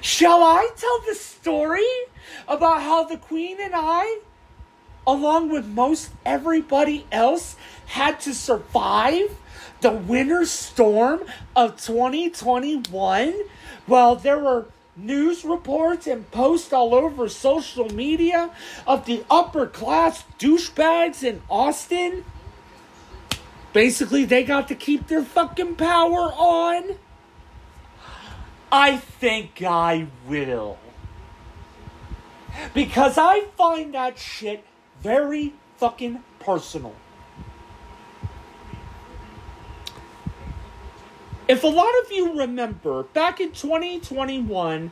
[0.00, 1.86] Shall I tell the story
[2.46, 4.20] about how the Queen and I,
[5.06, 7.56] along with most everybody else,
[7.86, 9.36] had to survive
[9.80, 13.34] the winter storm of 2021?
[13.86, 14.66] Well, there were
[14.96, 18.50] news reports and posts all over social media
[18.86, 22.24] of the upper class douchebags in Austin.
[23.72, 26.96] Basically, they got to keep their fucking power on.
[28.70, 30.78] I think I will.
[32.74, 34.64] Because I find that shit
[35.00, 36.94] very fucking personal.
[41.46, 44.90] If a lot of you remember, back in 2021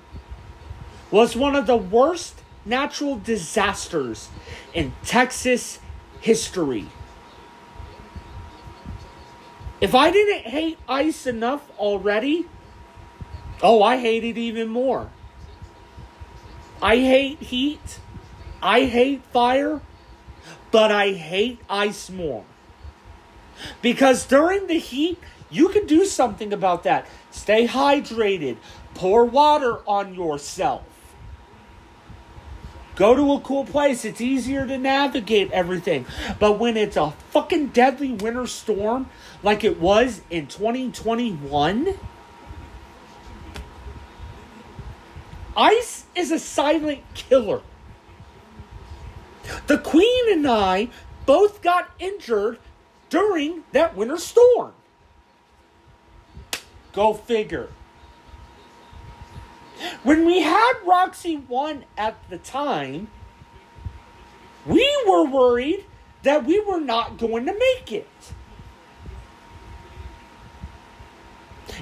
[1.11, 4.31] was one of the worst natural disasters
[4.73, 5.81] in Texas
[6.21, 6.89] history.
[9.81, 12.47] If I didn't hate ice enough already,
[13.63, 15.11] oh, I hate it even more.
[16.83, 18.01] I hate heat.
[18.63, 19.81] I hate fire.
[20.71, 22.45] But I hate ice more.
[23.81, 25.19] Because during the heat,
[25.51, 27.07] you can do something about that.
[27.31, 28.57] Stay hydrated.
[28.95, 30.83] Pour water on yourself.
[32.97, 34.07] Go to a cool place.
[34.07, 36.07] It's easier to navigate everything.
[36.39, 39.11] But when it's a fucking deadly winter storm
[39.43, 41.95] like it was in 2021,
[45.57, 47.63] ice is a silent killer.
[49.67, 50.89] The Queen and I
[51.25, 52.59] both got injured
[53.09, 54.73] during that winter storm.
[56.93, 57.69] Go figure.
[60.03, 63.09] When we had Roxy 1 at the time,
[64.65, 65.85] we were worried
[66.23, 68.09] that we were not going to make it.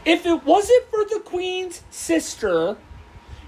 [0.05, 2.77] If it wasn't for the Queen's sister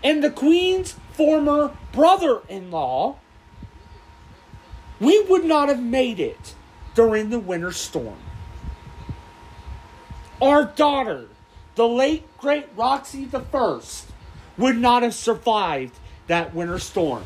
[0.03, 3.17] and the Queen's former brother in law,
[5.01, 6.55] we would not have made it
[6.95, 8.19] during the winter storm.
[10.41, 11.29] Our daughter,
[11.75, 14.09] the late great Roxy First,
[14.57, 17.25] would not have survived that winter storm.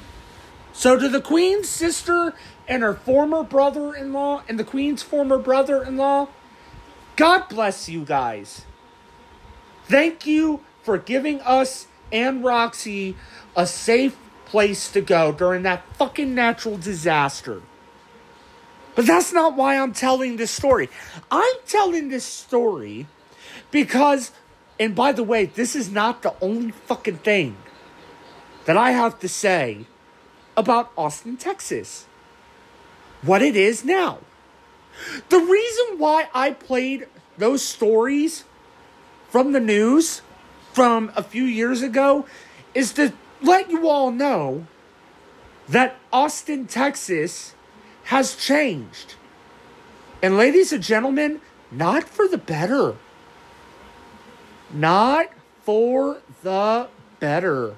[0.72, 2.34] So, to the Queen's sister
[2.68, 6.28] and her former brother in law and the Queen's former brother in law,
[7.16, 8.64] God bless you guys.
[9.84, 13.16] Thank you for giving us and Roxy
[13.56, 17.62] a safe place to go during that fucking natural disaster.
[18.94, 20.88] But that's not why I'm telling this story.
[21.30, 23.06] I'm telling this story
[23.70, 24.32] because,
[24.78, 27.56] and by the way, this is not the only fucking thing
[28.64, 29.86] that I have to say
[30.56, 32.06] about Austin, Texas.
[33.22, 34.18] What it is now.
[35.28, 37.06] The reason why I played
[37.38, 38.44] those stories
[39.28, 40.22] from the news
[40.72, 42.26] from a few years ago
[42.74, 43.12] is to
[43.42, 44.66] let you all know
[45.68, 47.54] that Austin, Texas
[48.04, 49.14] has changed.
[50.22, 51.40] And ladies and gentlemen,
[51.70, 52.96] not for the better.
[54.72, 55.28] Not
[55.62, 57.76] for the better.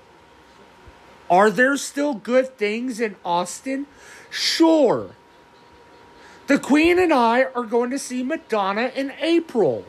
[1.30, 3.86] Are there still good things in Austin?
[4.30, 5.10] Sure.
[6.46, 9.84] The Queen and I are going to see Madonna in April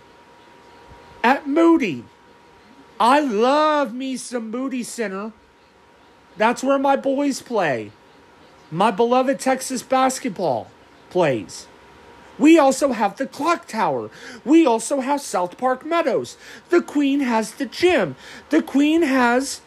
[1.23, 2.05] at Moody.
[2.99, 5.33] I love me some Moody Center.
[6.37, 7.91] That's where my boys play.
[8.71, 10.67] My beloved Texas basketball
[11.09, 11.67] plays.
[12.39, 14.09] We also have the clock tower.
[14.43, 16.37] We also have South Park Meadows.
[16.69, 18.15] The Queen has the gym.
[18.49, 19.61] The Queen has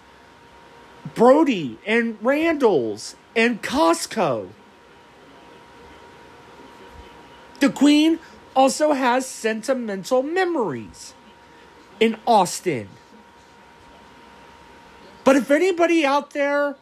[1.15, 4.49] Brody and Randall's and Costco.
[7.61, 8.19] The Queen
[8.55, 11.15] also has sentimental memories
[12.01, 12.89] in Austin.
[15.27, 16.77] But if anybody out there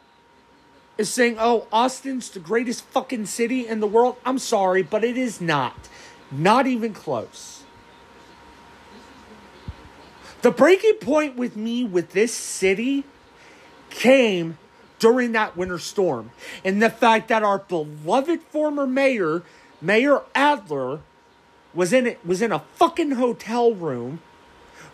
[0.99, 5.17] is saying, oh, Austin's the greatest fucking city in the world, I'm sorry, but it
[5.17, 5.89] is not.
[6.31, 7.63] Not even close.
[10.43, 13.05] The breaking point with me with this city
[13.89, 14.59] came
[14.99, 16.31] during that winter storm.
[16.67, 19.43] And the fact that our beloved former mayor,
[19.81, 21.01] Mayor Adler,
[21.73, 24.21] was in it was in a fucking hotel room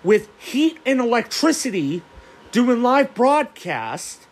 [0.04, 2.02] with heat and electricity
[2.52, 4.26] doing live broadcast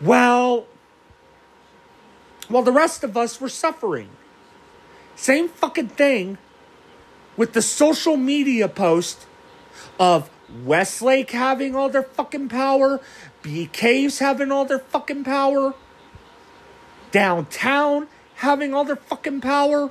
[0.00, 0.66] well
[2.48, 4.08] while the rest of us were suffering
[5.14, 6.36] same fucking thing
[7.36, 9.26] with the social media post
[9.98, 10.30] of
[10.64, 13.00] Westlake having all their fucking power,
[13.42, 15.74] Bee Caves having all their fucking power,
[17.10, 19.90] downtown having all their fucking power,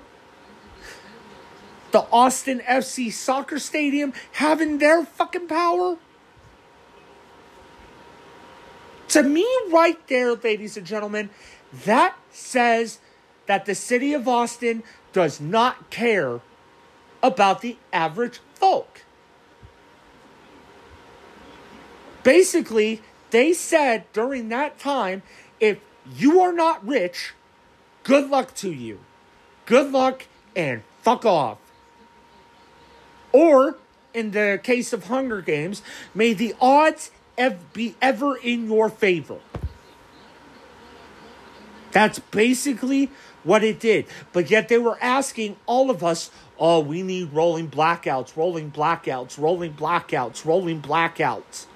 [1.91, 5.97] the Austin FC soccer stadium having their fucking power.
[9.09, 11.29] To me, right there, ladies and gentlemen,
[11.85, 12.99] that says
[13.45, 14.83] that the city of Austin
[15.13, 16.41] does not care
[17.21, 19.01] about the average folk.
[22.23, 25.21] Basically, they said during that time
[25.59, 25.79] if
[26.15, 27.33] you are not rich,
[28.03, 28.99] good luck to you.
[29.65, 30.25] Good luck
[30.55, 31.57] and fuck off.
[33.31, 33.77] Or,
[34.13, 35.81] in the case of Hunger Games,
[36.13, 39.39] may the odds ev- be ever in your favor.
[41.91, 43.09] That's basically
[43.43, 44.05] what it did.
[44.33, 46.29] But yet they were asking all of us,
[46.59, 51.67] oh, we need rolling blackouts, rolling blackouts, rolling blackouts, rolling blackouts.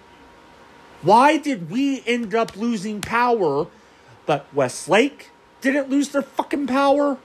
[1.02, 3.68] Why did we end up losing power,
[4.26, 5.32] but Westlake
[5.62, 7.18] didn't lose their fucking power?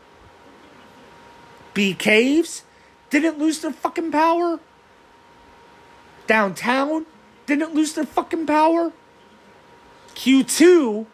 [1.73, 2.63] Bee Caves
[3.11, 4.61] didn't lose their fucking power?
[6.29, 7.07] Downtown
[7.47, 8.93] didn't lose their fucking power?
[10.15, 11.07] Q2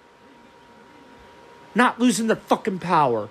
[1.75, 3.29] not losing their fucking power.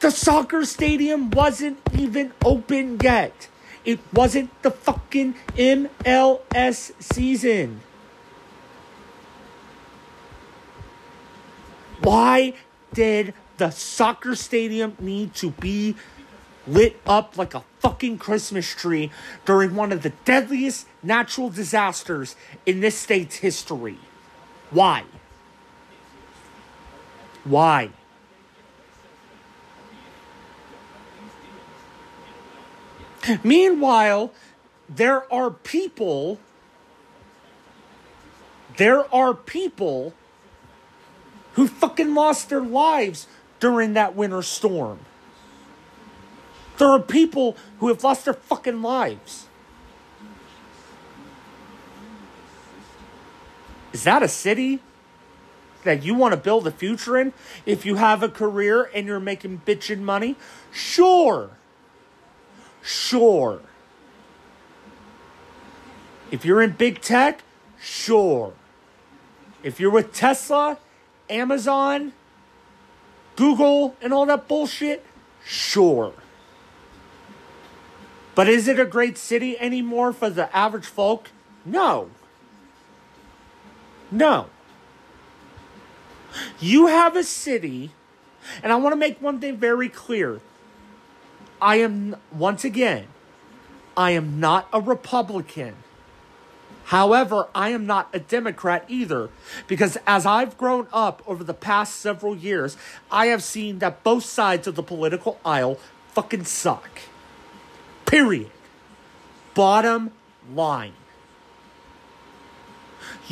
[0.00, 3.48] The soccer stadium wasn't even open yet.
[3.84, 7.80] It wasn't the fucking MLS season.
[12.00, 12.54] Why
[12.94, 15.96] did the soccer stadium need to be
[16.66, 19.10] lit up like a fucking Christmas tree
[19.44, 22.36] during one of the deadliest natural disasters
[22.66, 23.98] in this state's history?
[24.70, 25.04] Why?
[27.44, 27.90] Why?
[33.44, 34.32] Meanwhile,
[34.88, 36.38] there are people,
[38.76, 40.14] there are people
[41.54, 43.26] who fucking lost their lives
[43.60, 44.98] during that winter storm.
[46.78, 49.46] There are people who have lost their fucking lives.
[53.92, 54.80] Is that a city
[55.84, 57.32] that you want to build a future in?
[57.66, 60.36] If you have a career and you're making bitchin' money?
[60.70, 61.50] Sure.
[62.82, 63.60] Sure.
[66.30, 67.42] If you're in big tech?
[67.80, 68.54] Sure.
[69.62, 70.78] If you're with Tesla,
[71.28, 72.12] Amazon,
[73.36, 75.04] Google, and all that bullshit?
[75.44, 76.14] Sure.
[78.34, 81.30] But is it a great city anymore for the average folk?
[81.64, 82.08] No.
[84.12, 84.46] No.
[86.60, 87.92] You have a city,
[88.62, 90.40] and I want to make one thing very clear.
[91.60, 93.06] I am, once again,
[93.96, 95.76] I am not a Republican.
[96.84, 99.30] However, I am not a Democrat either,
[99.66, 102.76] because as I've grown up over the past several years,
[103.10, 107.00] I have seen that both sides of the political aisle fucking suck.
[108.04, 108.50] Period.
[109.54, 110.10] Bottom
[110.52, 110.92] line.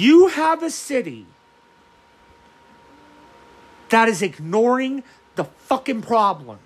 [0.00, 1.26] You have a city
[3.90, 5.02] that is ignoring
[5.34, 6.58] the fucking problem.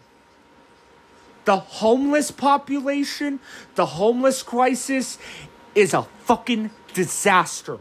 [1.44, 3.40] The homeless population,
[3.74, 5.18] the homeless crisis
[5.74, 7.80] is a fucking disaster.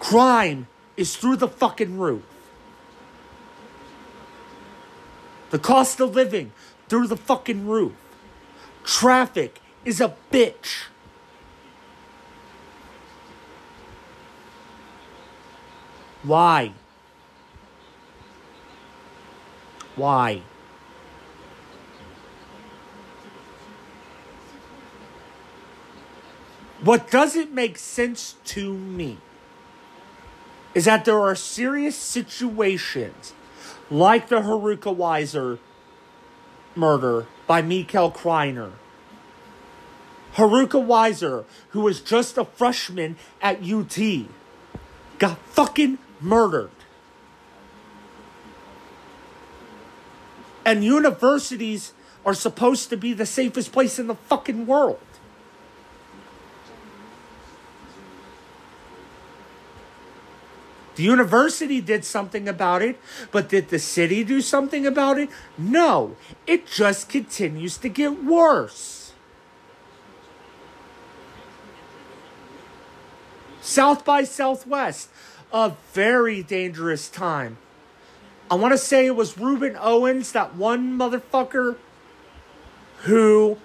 [0.00, 0.66] Crime
[0.96, 2.24] is through the fucking roof.
[5.50, 6.50] The cost of living
[6.88, 7.92] through the fucking roof.
[8.82, 10.88] Traffic is a bitch.
[16.22, 16.72] Why?
[19.96, 20.42] Why?
[26.82, 29.18] What doesn't make sense to me
[30.74, 33.34] is that there are serious situations
[33.90, 35.58] like the Haruka Weiser
[36.76, 38.72] murder by Meechaiel Criner.
[40.34, 43.98] Haruka Weiser, who was just a freshman at UT,
[45.18, 46.70] got fucking murdered.
[50.64, 51.92] And universities
[52.26, 55.00] are supposed to be the safest place in the fucking world.
[60.98, 62.98] The university did something about it,
[63.30, 65.30] but did the city do something about it?
[65.56, 66.16] No.
[66.44, 69.12] It just continues to get worse.
[73.60, 75.08] South by Southwest,
[75.52, 77.58] a very dangerous time.
[78.50, 81.76] I want to say it was Ruben Owens, that one motherfucker
[83.00, 83.58] who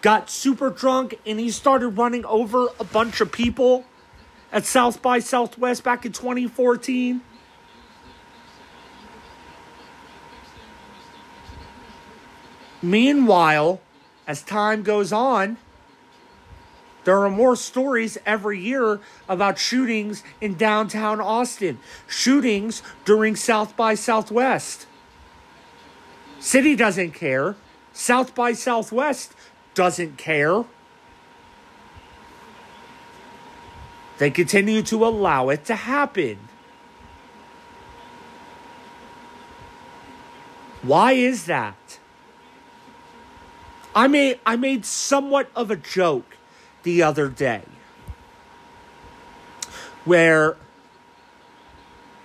[0.00, 3.84] got super drunk and he started running over a bunch of people
[4.52, 7.20] at South by Southwest back in 2014.
[12.82, 13.80] Meanwhile,
[14.26, 15.56] as time goes on,
[17.04, 21.78] there are more stories every year about shootings in downtown Austin,
[22.08, 24.86] shootings during South by Southwest.
[26.40, 27.56] City doesn't care.
[27.92, 29.34] South by Southwest
[29.74, 30.64] doesn't care.
[34.18, 36.38] They continue to allow it to happen.
[40.82, 41.98] Why is that?
[43.94, 46.36] I made I made somewhat of a joke
[46.84, 47.62] the other day
[50.04, 50.56] where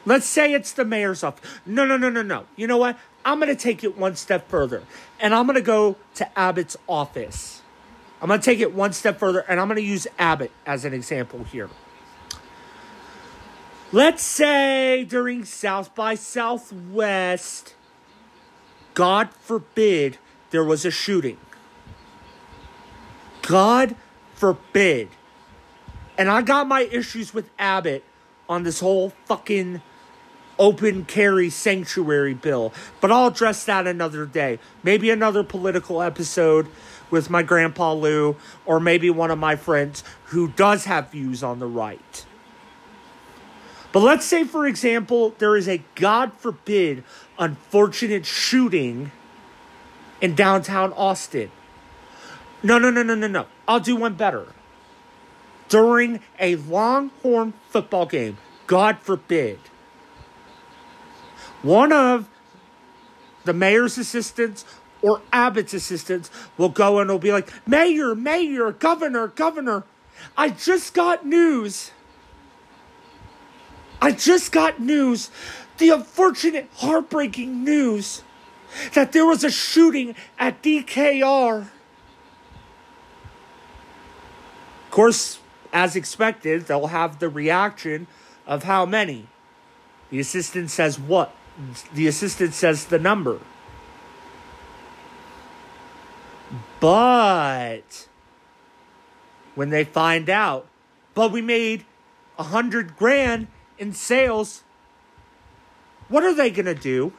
[0.06, 1.50] let's say it's the mayor's office.
[1.66, 2.46] No, no, no, no, no.
[2.56, 2.98] You know what?
[3.26, 4.84] I'm going to take it one step further
[5.20, 7.62] and I'm going to go to Abbott's office.
[8.22, 10.86] I'm going to take it one step further and I'm going to use Abbott as
[10.86, 11.70] an example here.
[13.92, 17.76] Let's say during South by Southwest,
[18.94, 20.18] God forbid
[20.52, 21.38] there was a shooting.
[23.42, 23.96] God
[24.40, 25.10] forbid.
[26.18, 28.04] And I got my issues with Abbott
[28.48, 29.82] on this whole fucking
[30.58, 34.60] open carry sanctuary bill, but I'll address that another day.
[34.84, 36.68] Maybe another political episode
[37.12, 38.36] with my grandpa Lou,
[38.66, 42.26] or maybe one of my friends who does have views on the right.
[43.92, 47.04] But let's say, for example, there is a God forbid
[47.38, 49.12] unfortunate shooting
[50.22, 51.52] in downtown Austin.
[52.62, 53.46] No, no, no, no, no, no.
[53.68, 54.48] I'll do one better.
[55.70, 58.38] During a Longhorn football game,
[58.68, 59.60] God forbid,
[61.62, 62.28] one of
[63.46, 64.66] the mayor's assistants
[65.02, 69.84] or Abbott's assistants will go and will be like, Mayor, Mayor, Governor, Governor,
[70.38, 71.92] I just got news.
[74.02, 75.30] I just got news,
[75.78, 78.24] the unfortunate, heartbreaking news
[78.94, 81.68] that there was a shooting at DKR.
[84.90, 85.38] Of course,
[85.72, 88.08] as expected, they'll have the reaction
[88.48, 89.28] of how many.
[90.10, 91.32] The assistant says what?
[91.94, 93.40] The assistant says the number.
[96.80, 98.08] But
[99.54, 100.66] when they find out,
[101.14, 101.86] but we made
[102.40, 103.46] a hundred grand
[103.78, 104.64] in sales,
[106.08, 107.14] what are they gonna do?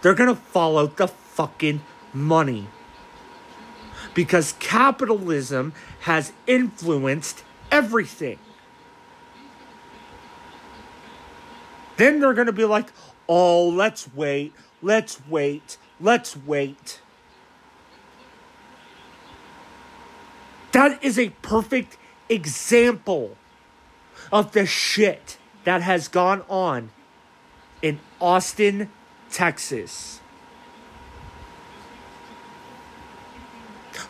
[0.00, 1.82] They're gonna follow the fucking
[2.14, 2.68] money.
[4.14, 8.38] Because capitalism has influenced everything.
[11.96, 12.92] Then they're gonna be like,
[13.28, 14.52] oh, let's wait,
[14.82, 17.00] let's wait, let's wait.
[20.72, 21.96] That is a perfect
[22.28, 23.36] example
[24.32, 26.90] of the shit that has gone on
[27.80, 28.90] in Austin,
[29.30, 30.20] Texas.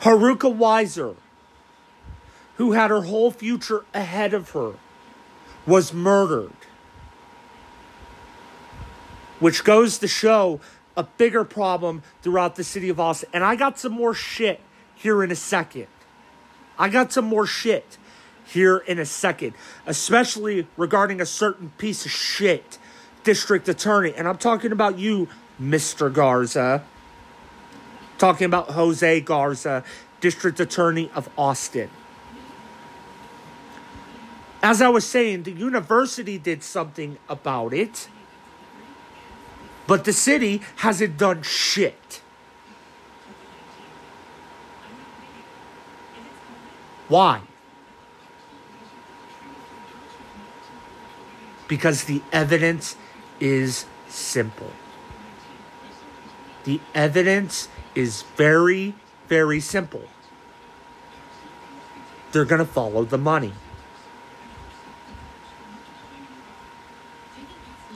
[0.05, 1.17] Haruka Weiser,
[2.57, 4.75] who had her whole future ahead of her,
[5.67, 6.53] was murdered.
[9.41, 10.61] Which goes to show
[10.95, 13.31] a bigger problem throughout the city of Austin.
[13.33, 14.61] And I got some more shit
[14.95, 15.87] here in a second.
[16.79, 17.97] I got some more shit
[18.45, 19.55] here in a second,
[19.87, 22.79] especially regarding a certain piece of shit
[23.23, 24.13] district attorney.
[24.15, 25.29] And I'm talking about you,
[25.59, 26.13] Mr.
[26.13, 26.85] Garza.
[28.25, 29.85] Talking about Jose Garza,
[30.23, 31.91] district attorney of Austin.
[34.63, 38.09] As I was saying, the university did something about it,
[39.87, 42.23] but the city hasn't done shit.
[47.09, 47.43] Why?
[51.69, 52.97] Because the evidence
[53.39, 54.73] is simple.
[56.65, 58.95] The evidence is very,
[59.29, 60.03] very simple.
[62.33, 63.53] They're going to follow the money.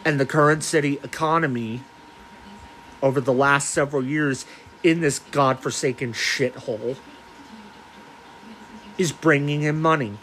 [0.05, 1.83] And the current city economy
[3.03, 4.47] over the last several years
[4.83, 6.97] in this godforsaken shithole
[8.97, 10.19] is bringing in money.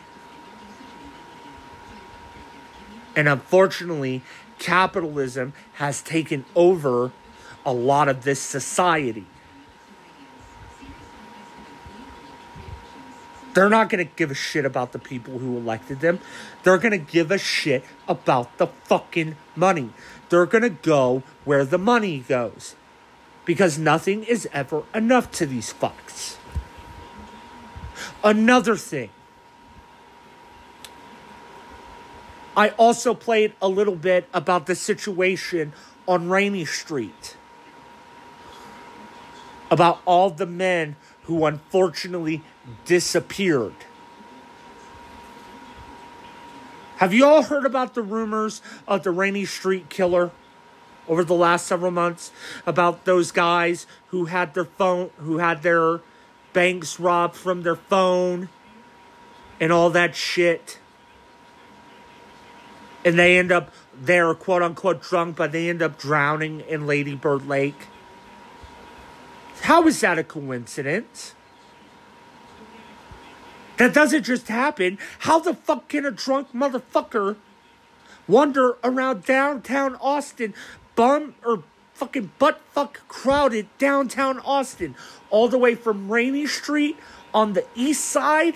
[3.15, 4.21] And unfortunately,
[4.59, 7.11] capitalism has taken over
[7.65, 9.25] a lot of this society.
[13.55, 16.19] They're not going to give a shit about the people who elected them.
[16.63, 19.91] They're going to give a shit about the fucking money.
[20.27, 22.75] They're going to go where the money goes.
[23.45, 26.35] Because nothing is ever enough to these fucks.
[28.23, 29.09] Another thing.
[32.57, 35.71] I also played a little bit about the situation
[36.09, 37.37] on Rainey Street.
[39.71, 42.43] About all the men who unfortunately
[42.85, 43.75] disappeared.
[46.97, 50.31] Have you all heard about the rumors of the Rainey Street killer
[51.07, 52.31] over the last several months?
[52.65, 56.01] About those guys who had their phone, who had their
[56.53, 58.47] banks robbed from their phone
[59.59, 60.79] and all that shit.
[63.03, 67.13] And they end up, they're quote unquote drunk, but they end up drowning in Lady
[67.13, 67.87] Bird Lake.
[69.61, 71.35] How is that a coincidence?
[73.77, 74.97] That doesn't just happen.
[75.19, 77.35] How the fuck can a drunk motherfucker
[78.27, 80.53] wander around downtown Austin,
[80.95, 81.63] bum or
[81.93, 84.95] fucking butt fuck crowded downtown Austin,
[85.29, 86.97] all the way from Rainey Street
[87.33, 88.55] on the east side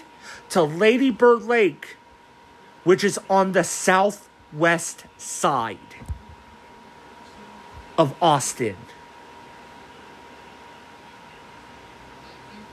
[0.50, 1.98] to Lady Bird Lake,
[2.84, 5.78] which is on the southwest side
[7.98, 8.78] of Austin.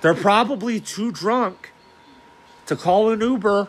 [0.01, 1.73] They're probably too drunk
[2.67, 3.69] to call an Uber.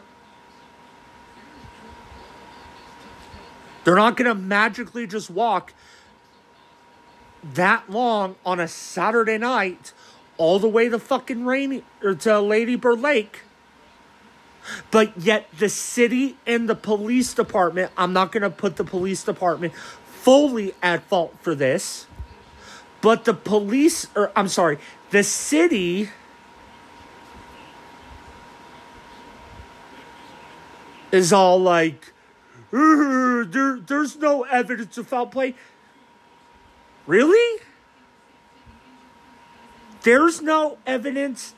[3.84, 5.74] They're not going to magically just walk
[7.54, 9.94] that long on a Saturday night
[10.38, 13.42] all the way to fucking Rainey or to Lady Bird Lake.
[14.92, 19.24] But yet the city and the police department, I'm not going to put the police
[19.24, 19.74] department
[20.06, 22.08] fully at fault for this.
[23.00, 24.80] But the police or I'm sorry,
[25.12, 26.10] the city
[31.12, 32.14] is all like,
[32.74, 35.56] "Uh, there, there's no evidence of foul play.
[37.06, 37.62] Really?
[40.04, 41.54] There's no evidence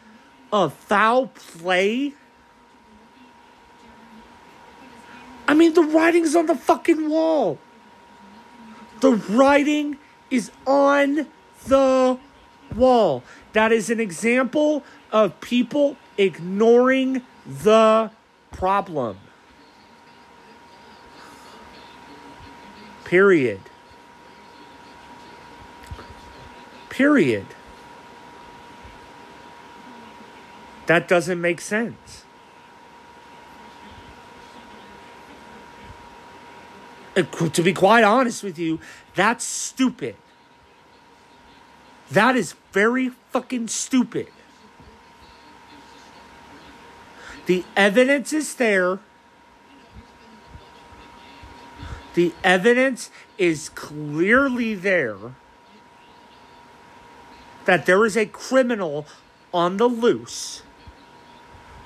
[0.51, 2.13] of foul play?
[5.47, 7.57] I mean, the writing's on the fucking wall.
[9.01, 9.97] The writing
[10.29, 11.25] is on
[11.65, 12.19] the
[12.75, 13.23] wall.
[13.53, 18.11] That is an example of people ignoring the
[18.51, 19.17] problem.
[23.09, 23.61] Period.
[26.89, 27.47] Period.
[30.85, 32.23] That doesn't make sense.
[37.17, 38.79] Uh, To be quite honest with you,
[39.15, 40.15] that's stupid.
[42.11, 44.27] That is very fucking stupid.
[47.47, 48.99] The evidence is there.
[52.19, 55.15] The evidence is clearly there
[57.63, 59.07] that there is a criminal
[59.53, 60.61] on the loose,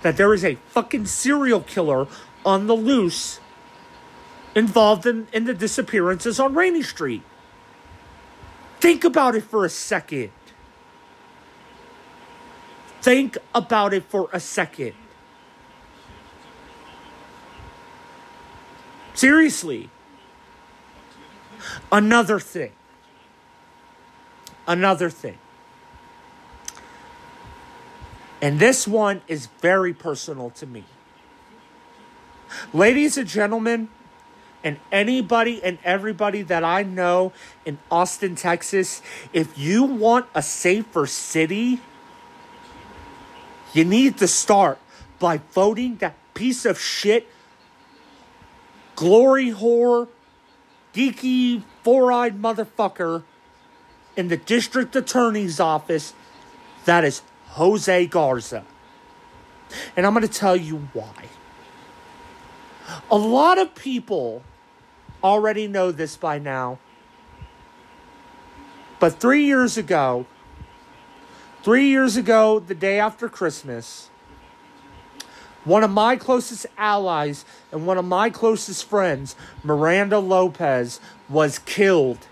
[0.02, 2.08] that there is a fucking serial killer
[2.44, 3.42] on the loose
[4.56, 7.22] involved in, in the disappearances on Rainey Street.
[8.80, 10.32] Think about it for a second.
[13.04, 14.94] Think about it for a second.
[19.14, 19.92] Seriously.
[21.92, 22.72] Another thing.
[24.68, 25.38] Another thing.
[28.42, 30.84] And this one is very personal to me.
[32.74, 33.90] Ladies and gentlemen,
[34.64, 37.34] and anybody and everybody that I know
[37.66, 39.02] in Austin, Texas,
[39.34, 41.80] if you want a safer city,
[43.74, 44.80] you need to start
[45.20, 47.28] by voting that piece of shit,
[48.96, 50.08] glory whore,
[50.94, 53.24] geeky, four eyed motherfucker
[54.16, 56.14] in the district attorney's office
[56.86, 58.66] that is Jose Garza.
[59.96, 61.26] And I'm going to tell you why.
[63.10, 64.44] A lot of people
[65.24, 66.80] already know this by now.
[69.00, 70.26] But three years ago,
[71.64, 74.10] three years ago, the day after Christmas,
[75.66, 81.00] one of my closest allies and one of my closest friends, Miranda Lopez,
[81.30, 82.28] was killed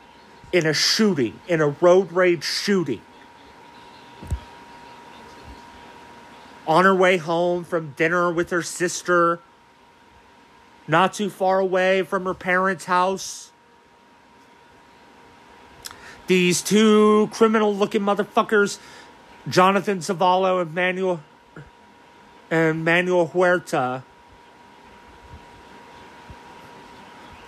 [0.52, 3.02] in a shooting, in a road rage shooting.
[6.68, 9.40] On her way home from dinner with her sister,
[10.88, 13.52] not too far away from her parents' house.
[16.28, 18.78] These two criminal looking motherfuckers,
[19.48, 21.22] Jonathan Zavala and Manuel
[22.52, 24.04] and Manuel Huerta,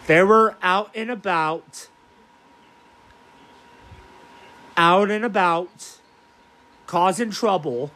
[0.07, 1.89] they were out and about,
[4.77, 5.99] out and about,
[6.87, 7.91] causing trouble,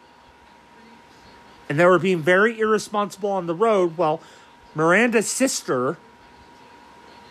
[1.70, 3.98] and they were being very irresponsible on the road.
[3.98, 4.22] Well,
[4.76, 5.98] Miranda's sister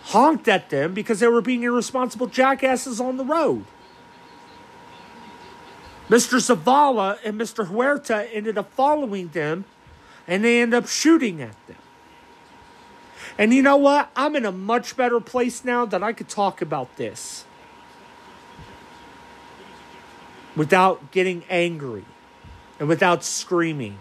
[0.04, 3.66] honked at them because they were being irresponsible jackasses on the road.
[6.08, 6.38] Mr.
[6.38, 7.66] Zavala and Mr.
[7.66, 9.64] Huerta ended up following them
[10.26, 11.76] and they ended up shooting at them.
[13.38, 14.10] And you know what?
[14.16, 17.44] I'm in a much better place now that I could talk about this
[20.54, 22.04] without getting angry
[22.78, 23.98] and without screaming.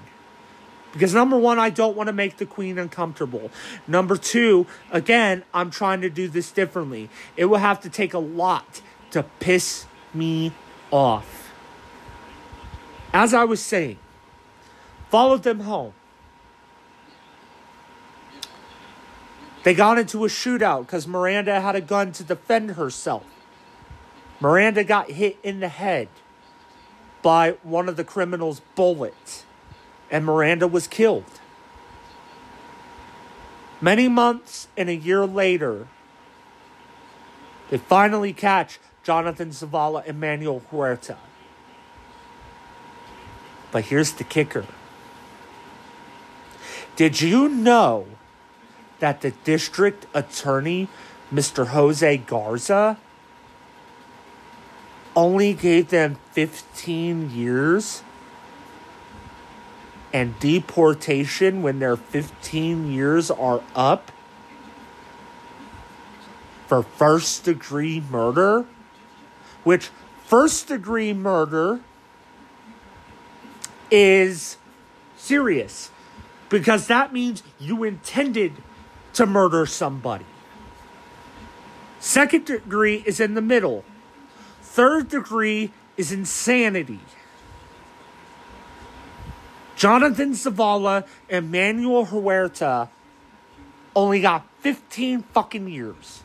[0.93, 3.51] Because number one, I don't want to make the queen uncomfortable.
[3.85, 7.09] Number two, again, I'm trying to do this differently.
[7.35, 8.81] It will have to take a lot
[9.11, 10.53] to piss me
[10.91, 11.44] off.
[13.15, 13.97] As I was saying,
[15.09, 15.93] followed them home.
[19.63, 23.23] They got into a shootout because Miranda had a gun to defend herself.
[24.41, 26.09] Miranda got hit in the head
[27.21, 29.45] by one of the criminals' bullets
[30.11, 31.39] and Miranda was killed.
[33.79, 35.87] Many months and a year later,
[37.69, 41.15] they finally catch Jonathan Zavala and Manuel Huerta.
[43.75, 44.65] But here's the kicker.
[46.95, 48.05] Did you know
[48.99, 50.87] that the district attorney,
[51.29, 51.67] Mr.
[51.67, 52.97] Jose Garza,
[55.13, 58.01] only gave them 15 years?
[60.13, 64.13] and deportation when their 15 years are up
[66.67, 68.65] for first degree murder,
[69.65, 69.89] which
[70.23, 71.81] first degree murder
[73.91, 74.57] is
[75.17, 75.91] serious
[76.49, 78.53] because that means you intended
[79.13, 80.25] to murder somebody.
[81.99, 83.83] Second degree is in the middle.
[84.61, 86.99] Third degree is insanity.
[89.75, 92.89] Jonathan Zavala and Manuel Huerta
[93.95, 96.23] only got 15 fucking years.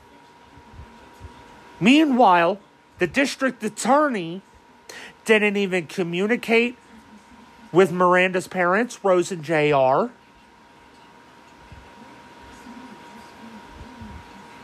[1.81, 2.61] Meanwhile,
[2.99, 4.43] the district attorney
[5.25, 6.77] didn't even communicate
[7.73, 10.13] with Miranda's parents, Rose and JR.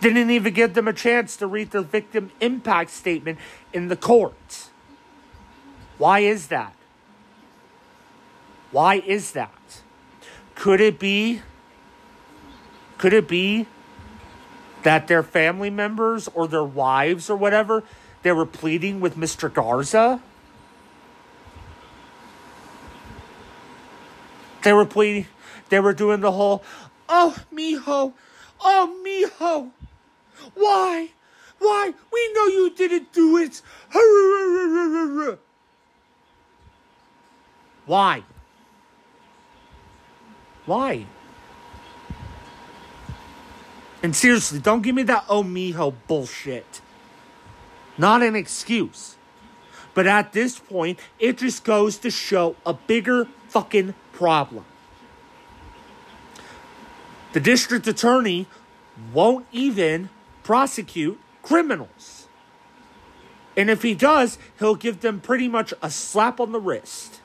[0.00, 3.38] Didn't even give them a chance to read the victim impact statement
[3.72, 4.68] in the court.
[5.98, 6.74] Why is that?
[8.70, 9.82] Why is that?
[10.54, 11.42] Could it be
[12.98, 13.66] could it be
[14.82, 17.84] that their family members or their wives or whatever
[18.22, 19.52] they were pleading with Mr.
[19.52, 20.20] Garza?
[24.66, 25.28] They were pleading.
[25.68, 26.64] They were doing the whole
[27.08, 28.14] oh mijo.
[28.60, 29.70] Oh mijo.
[30.54, 31.10] Why?
[31.60, 31.94] Why?
[32.12, 33.62] We know you didn't do it.
[37.86, 38.24] Why?
[40.64, 41.06] Why?
[44.02, 46.80] And seriously, don't give me that oh mijo bullshit.
[47.96, 49.14] Not an excuse.
[49.94, 54.64] But at this point, it just goes to show a bigger fucking problem.
[57.34, 58.46] The district attorney
[59.12, 60.08] won't even
[60.42, 62.26] prosecute criminals.
[63.56, 67.20] And if he does, he'll give them pretty much a slap on the wrist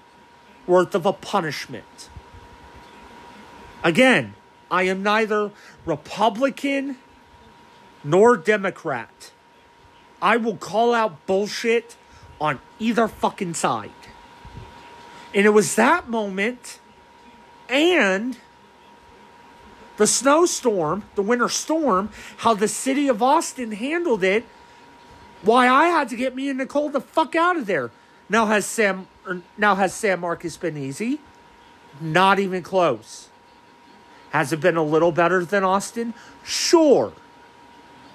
[0.67, 2.09] worth of a punishment.
[3.83, 4.33] Again,
[4.69, 5.51] I am neither
[5.85, 6.97] Republican
[8.03, 9.31] nor Democrat.
[10.21, 11.95] I will call out bullshit
[12.39, 14.00] on either fucking side.
[15.33, 16.79] And it was that moment
[17.69, 18.37] and
[19.97, 24.45] the snowstorm, the winter storm, how the city of Austin handled it,
[25.41, 27.91] why I had to get me and Nicole the fuck out of there.
[28.29, 31.19] Now has San or now has San Marcos been easy?
[31.99, 33.29] Not even close.
[34.31, 36.13] Has it been a little better than Austin?
[36.43, 37.13] Sure.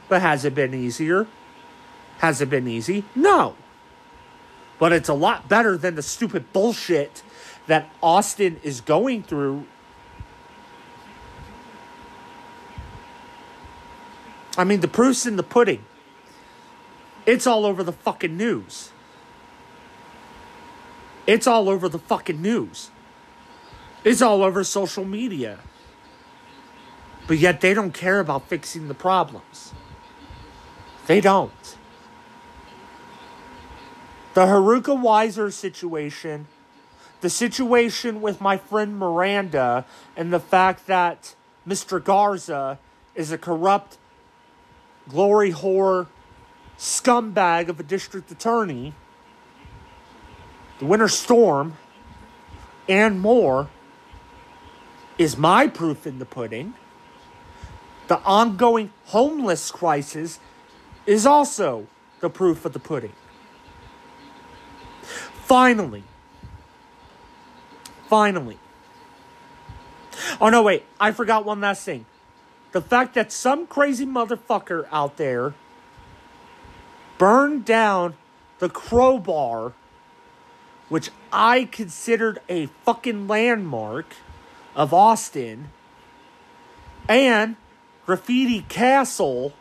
[0.08, 1.26] But has it been easier?
[2.18, 3.04] Has it been easy?
[3.14, 3.54] No.
[4.78, 7.22] But it's a lot better than the stupid bullshit
[7.66, 9.64] that Austin is going through.
[14.58, 15.84] I mean, the proof's in the pudding.
[17.26, 18.90] It's all over the fucking news.
[21.26, 22.90] It's all over the fucking news.
[24.04, 25.58] It's all over social media.
[27.26, 29.72] But yet they don't care about fixing the problems.
[31.06, 31.75] They don't.
[34.36, 36.46] The Haruka Weiser situation,
[37.22, 41.34] the situation with my friend Miranda, and the fact that
[41.66, 42.04] Mr.
[42.04, 42.78] Garza
[43.14, 43.96] is a corrupt
[45.08, 46.08] glory whore
[46.76, 48.92] scumbag of a district attorney,
[50.80, 51.78] the winter storm,
[52.90, 53.70] and more
[55.16, 56.74] is my proof in the pudding.
[58.08, 60.38] The ongoing homeless crisis
[61.06, 61.86] is also
[62.20, 63.14] the proof of the pudding.
[65.46, 66.02] Finally,
[68.08, 68.58] finally.
[70.40, 72.04] Oh no, wait, I forgot one last thing.
[72.72, 75.54] The fact that some crazy motherfucker out there
[77.16, 78.16] burned down
[78.58, 79.74] the crowbar,
[80.88, 84.16] which I considered a fucking landmark
[84.74, 85.68] of Austin,
[87.08, 87.54] and
[88.04, 89.52] Graffiti Castle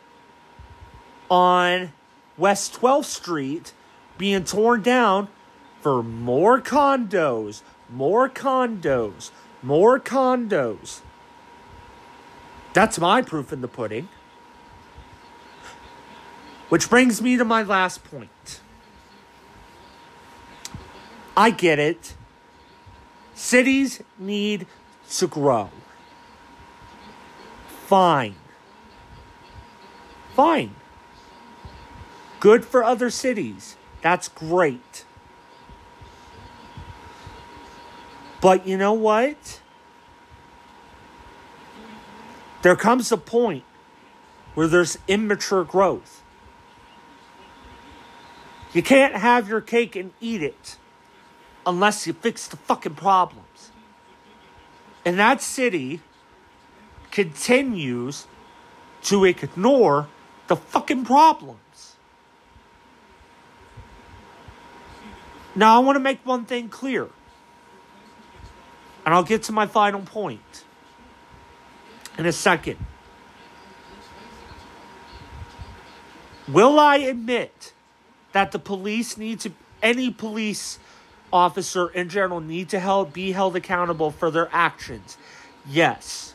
[1.30, 1.92] on
[2.36, 3.72] West 12th Street
[4.18, 5.28] being torn down
[5.86, 9.30] for more condos, more condos,
[9.62, 11.00] more condos.
[12.72, 14.08] That's my proof in the pudding.
[16.70, 18.60] Which brings me to my last point.
[21.36, 22.16] I get it.
[23.36, 24.66] Cities need
[25.10, 25.70] to grow.
[27.86, 28.34] Fine.
[30.34, 30.74] Fine.
[32.40, 33.76] Good for other cities.
[34.02, 35.05] That's great.
[38.46, 39.60] But you know what?
[42.62, 43.64] There comes a point
[44.54, 46.22] where there's immature growth.
[48.72, 50.76] You can't have your cake and eat it
[51.66, 53.72] unless you fix the fucking problems.
[55.04, 56.00] And that city
[57.10, 58.28] continues
[59.02, 60.06] to ignore
[60.46, 61.96] the fucking problems.
[65.56, 67.08] Now, I want to make one thing clear,
[69.06, 70.64] and I'll get to my final point
[72.18, 72.76] in a second.
[76.48, 77.72] Will I admit
[78.32, 80.80] that the police need to, any police
[81.32, 85.16] officer in general, need to help be held accountable for their actions?
[85.68, 86.34] Yes.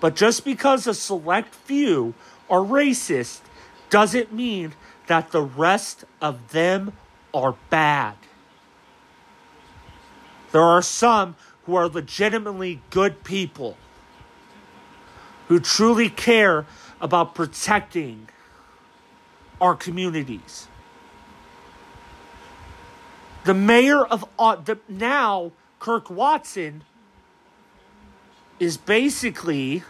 [0.00, 2.14] But just because a select few
[2.48, 3.40] are racist
[3.90, 4.74] doesn't mean
[5.08, 6.92] that the rest of them
[7.34, 8.14] are bad.
[10.52, 11.34] There are some
[11.66, 13.76] who are legitimately good people
[15.48, 16.66] who truly care
[17.00, 18.28] about protecting
[19.60, 20.68] our communities.
[23.44, 26.84] The mayor of uh, the, now, Kirk Watson,
[28.58, 29.82] is basically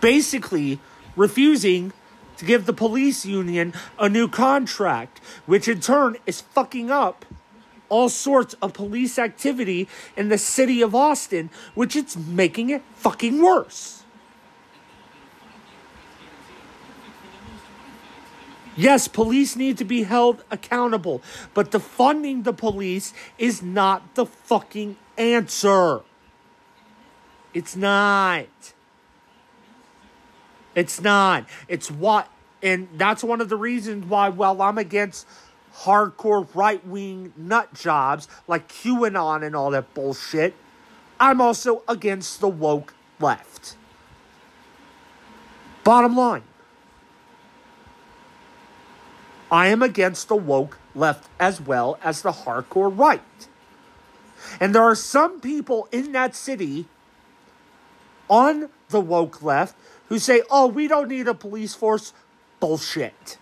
[0.00, 0.78] basically
[1.16, 1.92] refusing
[2.36, 7.24] to give the police union a new contract, which in turn is fucking up
[7.88, 13.42] all sorts of police activity in the city of Austin, which it's making it fucking
[13.42, 14.04] worse.
[18.76, 21.20] Yes, police need to be held accountable,
[21.52, 26.02] but defunding the police is not the fucking answer.
[27.52, 28.46] It's not.
[30.76, 31.48] It's not.
[31.66, 32.28] It's what,
[32.62, 35.26] and that's one of the reasons why, well, I'm against
[35.80, 40.54] hardcore right wing nut jobs like QAnon and all that bullshit.
[41.20, 43.76] I'm also against the woke left.
[45.84, 46.42] Bottom line.
[49.50, 53.22] I am against the woke left as well as the hardcore right.
[54.60, 56.86] And there are some people in that city
[58.28, 59.74] on the woke left
[60.08, 62.12] who say, oh, we don't need a police force.
[62.60, 63.38] Bullshit.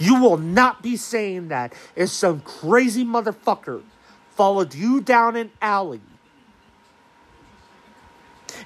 [0.00, 3.82] You will not be saying that if some crazy motherfucker
[4.30, 6.00] followed you down an alley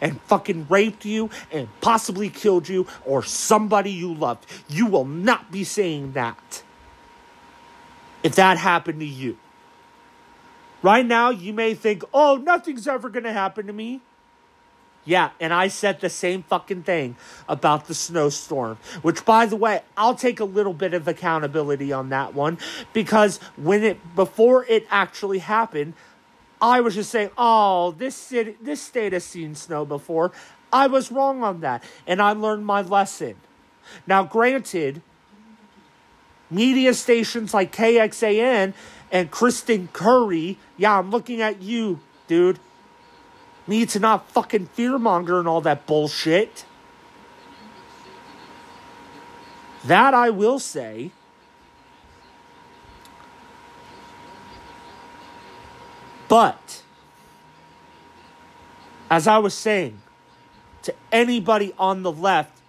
[0.01, 4.47] and fucking raped you and possibly killed you or somebody you loved.
[4.69, 6.63] You will not be saying that
[8.23, 9.37] if that happened to you.
[10.83, 14.03] Right now, you may think, oh, nothing's ever going to happen to me.
[15.05, 17.17] Yeah, and I said the same fucking thing
[17.47, 22.09] about the snowstorm, which by the way, I'll take a little bit of accountability on
[22.09, 22.59] that one
[22.93, 25.93] because when it before it actually happened,
[26.61, 30.33] I was just saying, "Oh, this city this state has seen snow before."
[30.73, 33.37] I was wrong on that, and I learned my lesson.
[34.07, 35.03] Now, granted,
[36.51, 38.73] media stations like KXAN
[39.13, 42.59] and Kristen Curry, yeah, I'm looking at you, dude
[43.67, 46.65] need to not fucking fearmonger and all that bullshit.
[49.85, 51.11] That I will say.
[56.29, 56.83] But,
[59.11, 60.01] as I was saying,
[60.83, 62.61] to anybody on the left,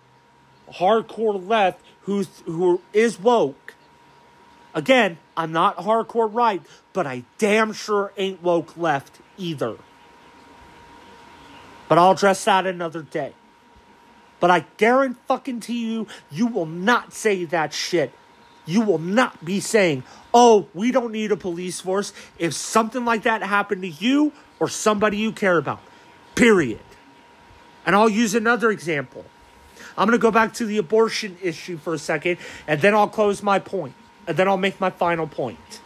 [0.74, 3.76] hardcore left, who's, who is woke,
[4.74, 6.62] again, I'm not hardcore right,
[6.94, 9.78] but I damn sure ain't woke left either.
[11.88, 13.34] But I'll address that another day.
[14.40, 18.12] But I guarantee fucking to you, you will not say that shit.
[18.66, 20.03] You will not be saying,
[20.34, 24.68] oh, we don't need a police force if something like that happened to you or
[24.68, 25.80] somebody you care about.
[26.34, 26.80] Period.
[27.86, 29.26] And I'll use another example.
[29.98, 32.38] I'm going to go back to the abortion issue for a second,
[32.68, 33.94] and then I'll close my point,
[34.28, 35.82] and then I'll make my final point.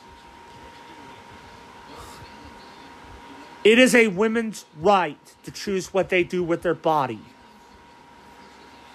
[3.63, 7.19] It is a woman's right to choose what they do with their body.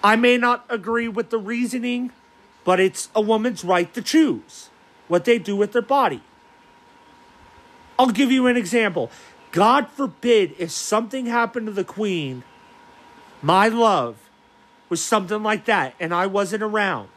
[0.03, 2.11] I may not agree with the reasoning,
[2.63, 4.69] but it's a woman's right to choose
[5.07, 6.21] what they do with their body.
[7.97, 9.11] I'll give you an example.
[9.51, 12.43] God forbid if something happened to the queen,
[13.41, 14.17] my love
[14.89, 17.09] was something like that, and I wasn't around.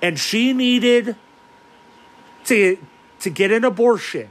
[0.00, 1.16] And she needed
[2.44, 2.78] to,
[3.20, 4.30] to get an abortion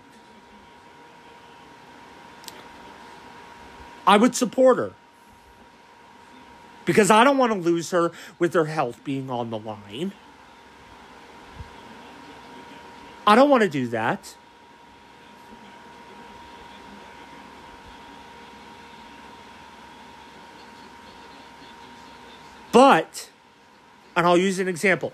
[4.06, 4.94] I would support her.
[6.86, 10.12] Because I don't want to lose her with her health being on the line.
[13.26, 14.36] I don't want to do that.
[22.74, 23.30] But,
[24.16, 25.14] and I'll use an example.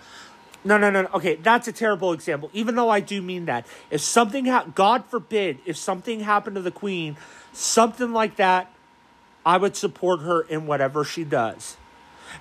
[0.64, 1.08] No, no, no.
[1.14, 2.50] Okay, that's a terrible example.
[2.54, 3.68] Even though I do mean that.
[3.92, 7.18] If something, ha- God forbid, if something happened to the Queen,
[7.54, 8.72] something like that
[9.46, 11.78] I would support her in whatever she does.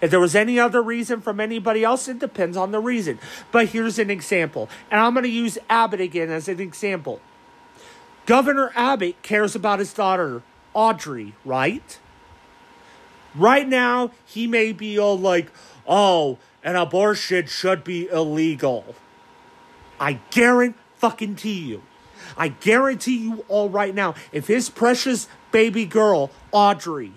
[0.01, 3.19] If there was any other reason from anybody else, it depends on the reason.
[3.51, 4.69] But here's an example.
[4.91, 7.21] And I'm going to use Abbott again as an example.
[8.27, 10.43] Governor Abbott cares about his daughter,
[10.75, 11.99] Audrey, right?
[13.35, 15.51] Right now, he may be all like,
[15.87, 18.95] oh, an abortion should be illegal.
[19.99, 21.83] I guarantee you.
[22.39, 27.13] I guarantee you all right now, if his precious baby girl, Audrey,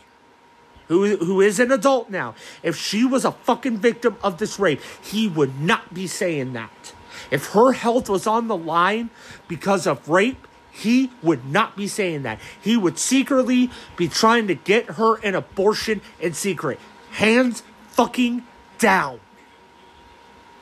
[0.87, 4.81] who, who is an adult now, if she was a fucking victim of this rape,
[5.01, 6.93] he would not be saying that.
[7.29, 9.11] If her health was on the line
[9.47, 12.39] because of rape, he would not be saying that.
[12.59, 16.79] He would secretly be trying to get her an abortion in secret.
[17.11, 18.43] Hands fucking
[18.79, 19.19] down.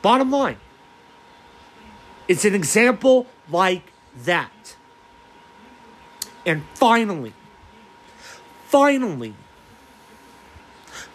[0.02, 0.58] Bottom line.
[2.28, 3.84] It's an example like
[4.26, 4.76] that.
[6.46, 7.34] And finally,
[8.68, 9.36] finally,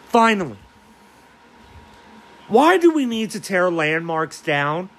[0.09, 0.59] finally,
[2.49, 4.91] why do we need to tear landmarks down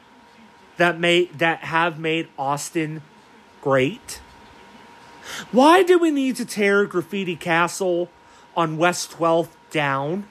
[0.77, 3.01] that made that have made Austin
[3.61, 4.19] great?
[5.51, 8.09] Why do we need to tear Graffiti Castle
[8.55, 10.27] on West 12th down?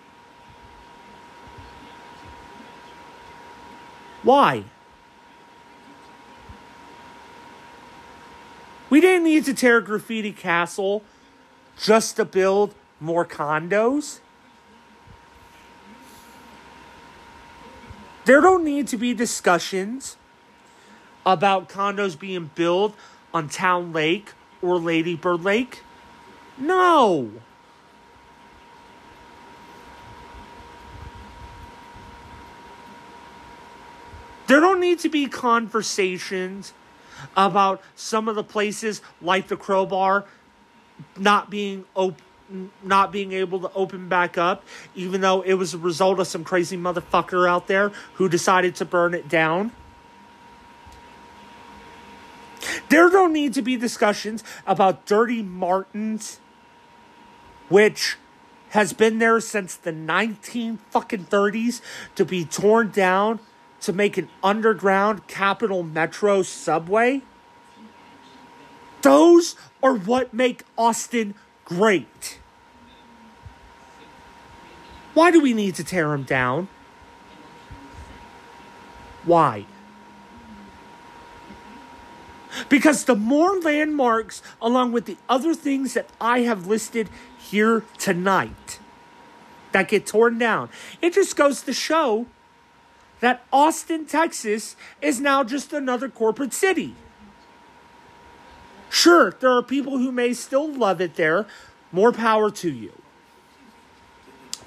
[4.22, 4.64] Why?
[8.94, 11.02] We didn't need to tear Graffiti Castle
[11.76, 14.20] just to build more condos.
[18.24, 20.16] There don't need to be discussions
[21.26, 22.94] about condos being built
[23.34, 24.30] on Town Lake
[24.62, 25.82] or Lady Bird Lake.
[26.56, 27.32] No.
[34.46, 36.72] There don't need to be conversations
[37.36, 40.24] about some of the places like the crowbar
[41.16, 42.20] not being op-
[42.82, 44.62] not being able to open back up
[44.94, 48.84] even though it was a result of some crazy motherfucker out there who decided to
[48.84, 49.72] burn it down.
[52.88, 56.40] There don't need to be discussions about Dirty Martin's
[57.68, 58.16] which
[58.70, 61.80] has been there since the 19 fucking 30s
[62.14, 63.40] to be torn down
[63.84, 67.20] to make an underground capital metro subway?
[69.02, 71.34] Those are what make austin
[71.66, 72.38] great.
[75.12, 76.68] Why do we need to tear them down?
[79.24, 79.66] Why?
[82.68, 88.78] Because the more landmarks, along with the other things that I have listed here tonight,
[89.72, 90.70] that get torn down,
[91.02, 92.26] it just goes to show
[93.20, 96.94] that Austin, Texas is now just another corporate city.
[98.90, 101.46] Sure, there are people who may still love it there.
[101.90, 102.92] More power to you.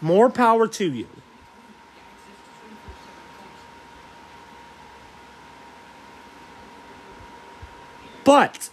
[0.02, 1.07] More power to you.
[8.24, 8.69] But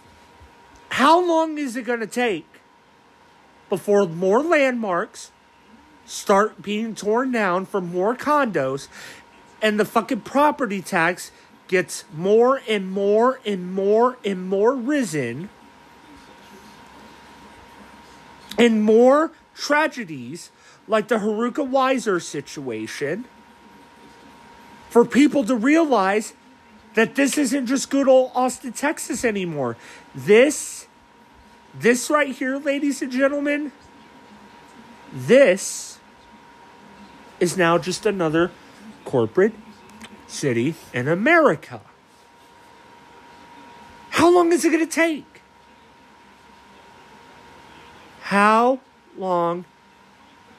[0.89, 2.45] how long is it going to take
[3.69, 5.31] before more landmarks
[6.05, 8.89] start being torn down for more condos
[9.65, 11.31] and the fucking property tax
[11.67, 15.49] gets more and more and more and more risen
[18.59, 20.51] and more tragedies
[20.87, 23.25] like the Haruka Weiser situation
[24.87, 26.33] for people to realize
[26.93, 29.77] that this isn't just good old Austin, Texas anymore.
[30.13, 30.85] This,
[31.73, 33.71] this right here, ladies and gentlemen,
[35.11, 35.97] this
[37.39, 38.51] is now just another
[39.05, 39.53] corporate
[40.27, 41.81] city in America.
[44.09, 45.41] How long is it going to take?
[48.21, 48.79] How
[49.17, 49.65] long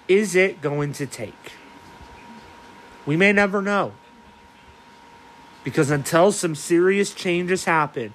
[0.08, 1.52] is it going to take?
[3.04, 3.92] We may never know.
[5.64, 8.14] Because until some serious changes happen,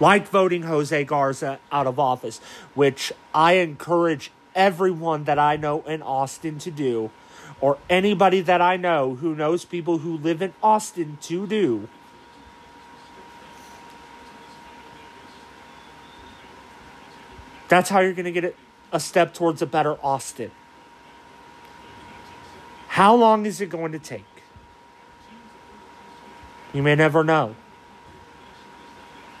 [0.00, 2.40] like voting Jose Garza out of office,
[2.74, 7.10] which I encourage everyone that I know in Austin to do,
[7.62, 11.88] or anybody that I know who knows people who live in Austin to do.
[17.68, 18.56] That's how you're going to get
[18.90, 20.50] a step towards a better Austin.
[22.88, 24.24] How long is it going to take?
[26.74, 27.54] You may never know.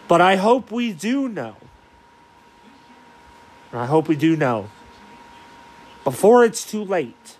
[0.06, 1.56] But I hope we do know.
[3.72, 4.70] I hope we do know.
[6.04, 7.36] Before it's too late.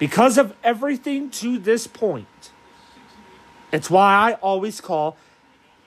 [0.00, 2.50] Because of everything to this point,
[3.70, 5.18] it's why I always call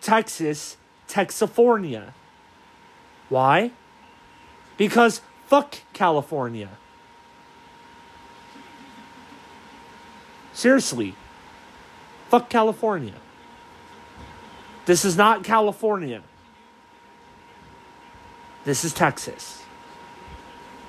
[0.02, 0.77] Texas
[1.10, 2.14] Texifornia.
[3.30, 3.72] Why?
[4.77, 6.69] Because fuck California.
[10.53, 11.15] Seriously.
[12.30, 13.15] Fuck California.
[14.85, 16.22] This is not California.
[18.64, 19.64] This is Texas.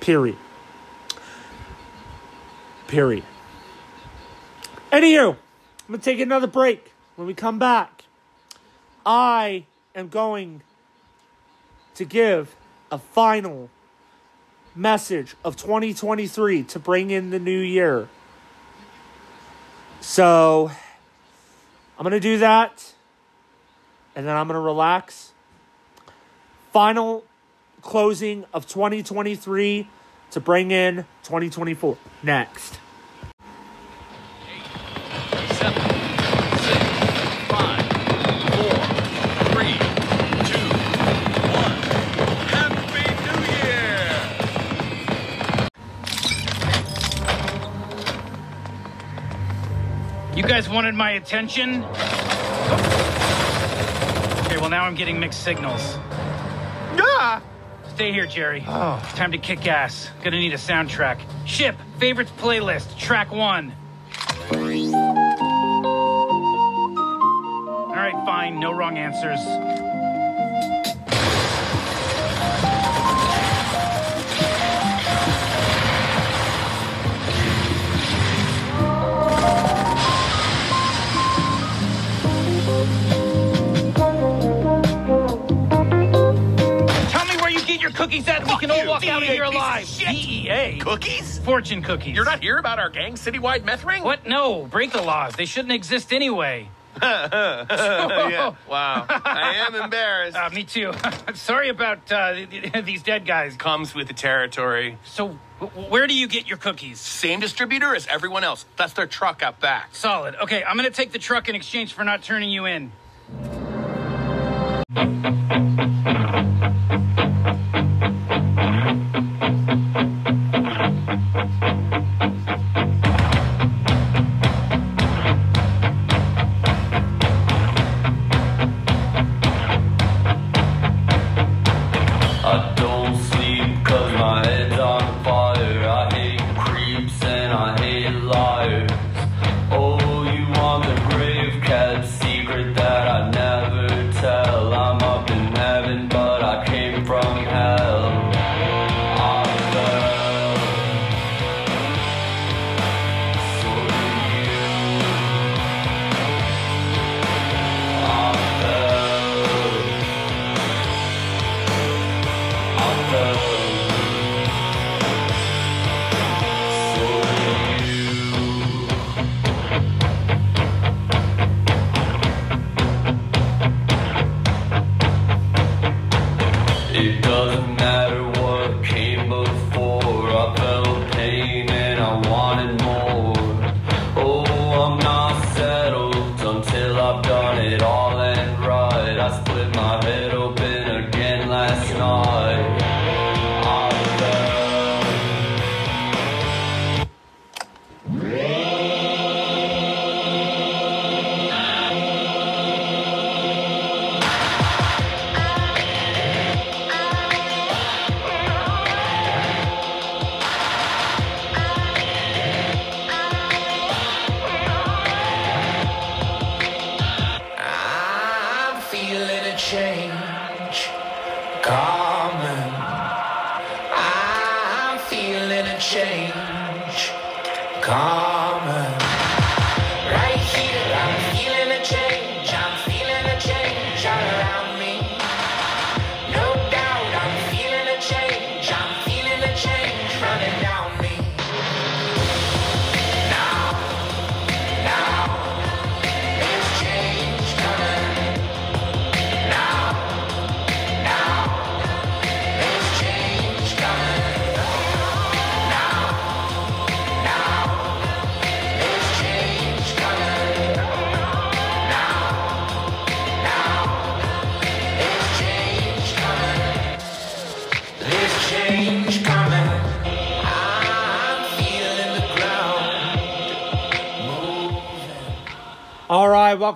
[0.01, 0.36] Period.
[2.94, 3.24] Period.
[4.92, 6.92] Anywho, I'm going to take another break.
[7.16, 8.04] When we come back,
[9.04, 9.64] I
[9.96, 10.62] am going
[11.96, 12.54] to give
[12.92, 13.68] a final
[14.76, 18.08] message of 2023 to bring in the new year.
[20.00, 20.70] So,
[21.98, 22.94] I'm going to do that.
[24.14, 25.32] And then I'm going to relax.
[26.72, 27.24] Final
[27.82, 29.88] closing of 2023
[30.30, 32.78] to bring in 2024 next.
[50.55, 51.82] Guys wanted my attention?
[54.44, 55.98] Okay, well, now I'm getting mixed signals.
[56.97, 57.40] Yeah.
[57.89, 58.64] Stay here, Jerry.
[58.64, 59.02] Oh.
[59.16, 60.10] Time to kick ass.
[60.22, 61.18] Gonna need a soundtrack.
[61.44, 63.74] Ship, favorites playlist, track one.
[64.52, 64.60] All
[67.97, 68.60] right, fine.
[68.60, 69.40] No wrong answers.
[87.11, 89.28] Tell me where you get your cookies at and we can all walk out of
[89.28, 89.86] here alive.
[89.98, 90.78] DEA?
[90.81, 91.39] Cookies?
[91.40, 92.15] Fortune cookies.
[92.15, 94.02] You're not here about our gang's citywide meth ring?
[94.02, 94.27] What?
[94.27, 95.35] No, break the laws.
[95.35, 96.69] They shouldn't exist anyway.
[97.02, 98.54] yeah.
[98.68, 99.06] Wow.
[99.08, 100.36] I am embarrassed.
[100.36, 100.92] Uh, me too.
[101.34, 102.34] Sorry about uh,
[102.84, 103.56] these dead guys.
[103.56, 104.98] Comes with the territory.
[105.04, 105.38] So,
[105.88, 107.00] where do you get your cookies?
[107.00, 108.64] Same distributor as everyone else.
[108.76, 109.94] That's their truck out back.
[109.94, 110.34] Solid.
[110.42, 112.92] Okay, I'm gonna take the truck in exchange for not turning you in.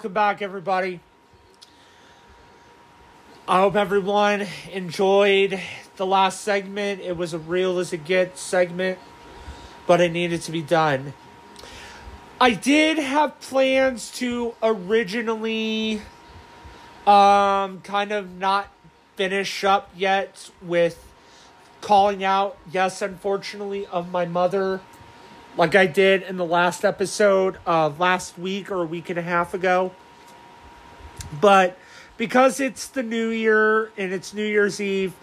[0.09, 1.01] Welcome back, everybody.
[3.47, 5.61] I hope everyone enjoyed
[5.97, 7.03] the last segment.
[7.03, 8.99] It was a real as it gets segment,
[9.87, 11.13] but it needed to be done.
[12.41, 16.01] I did have plans to originally
[17.07, 18.73] um kind of not
[19.17, 21.05] finish up yet with
[21.83, 24.81] calling out, yes, unfortunately, of my mother,
[25.57, 29.23] like I did in the last episode uh, last week or a week and a
[29.23, 29.93] half ago.
[31.41, 31.77] But
[32.17, 35.15] because it's the new year and it's New Year's Eve,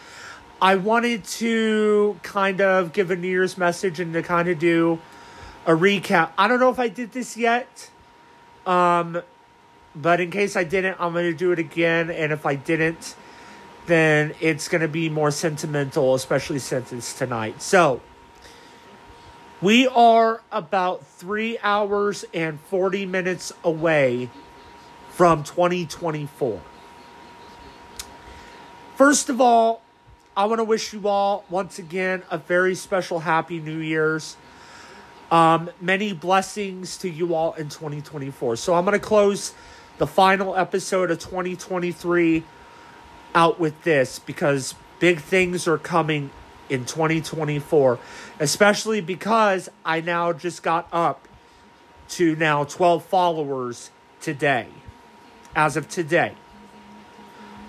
[0.61, 4.99] I wanted to kind of give a New Year's message and to kind of do
[5.65, 6.31] a recap.
[6.37, 7.89] I don't know if I did this yet.
[8.65, 9.21] Um,
[9.95, 12.09] but in case I didn't, I'm going to do it again.
[12.09, 13.15] And if I didn't,
[13.85, 17.61] then it's going to be more sentimental, especially since it's tonight.
[17.61, 18.01] So,
[19.65, 24.29] we are about three hours and 40 minutes away
[25.09, 26.61] from 2024.
[28.95, 29.81] First of all,
[30.37, 34.37] I want to wish you all, once again, a very special Happy New Year's.
[35.31, 38.57] Um, many blessings to you all in 2024.
[38.57, 39.55] So, I'm going to close
[39.97, 42.43] the final episode of 2023
[43.33, 46.29] out with this because big things are coming
[46.69, 47.99] in 2024,
[48.39, 51.27] especially because I now just got up
[52.09, 54.67] to now 12 followers today,
[55.55, 56.33] as of today.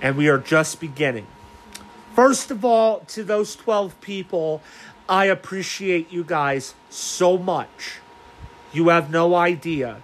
[0.01, 1.27] And we are just beginning.
[2.15, 4.63] First of all, to those 12 people,
[5.09, 8.01] I appreciate you guys so much.
[8.73, 10.03] You have no idea.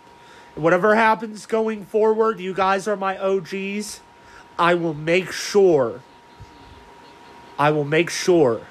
[0.55, 4.01] Whatever happens going forward, you guys are my OGs.
[4.59, 6.03] I will make sure,
[7.59, 8.67] I will make sure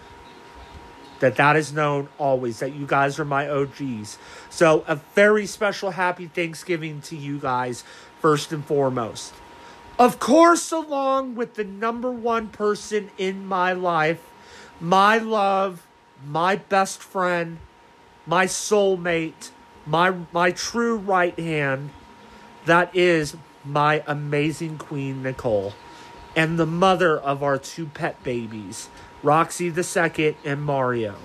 [1.22, 4.18] that that is known always, that you guys are my OGs.
[4.50, 7.84] So, a very special happy Thanksgiving to you guys,
[8.20, 9.34] first and foremost.
[9.98, 14.20] Of course, along with the number one person in my life,
[14.80, 15.86] my love,
[16.26, 17.60] my best friend,
[18.26, 19.52] my soulmate,
[19.86, 21.92] my my true right hand,
[22.66, 25.74] that is my amazing queen Nicole,
[26.36, 28.90] and the mother of our two pet babies,
[29.24, 31.16] Roxy the second and Mario.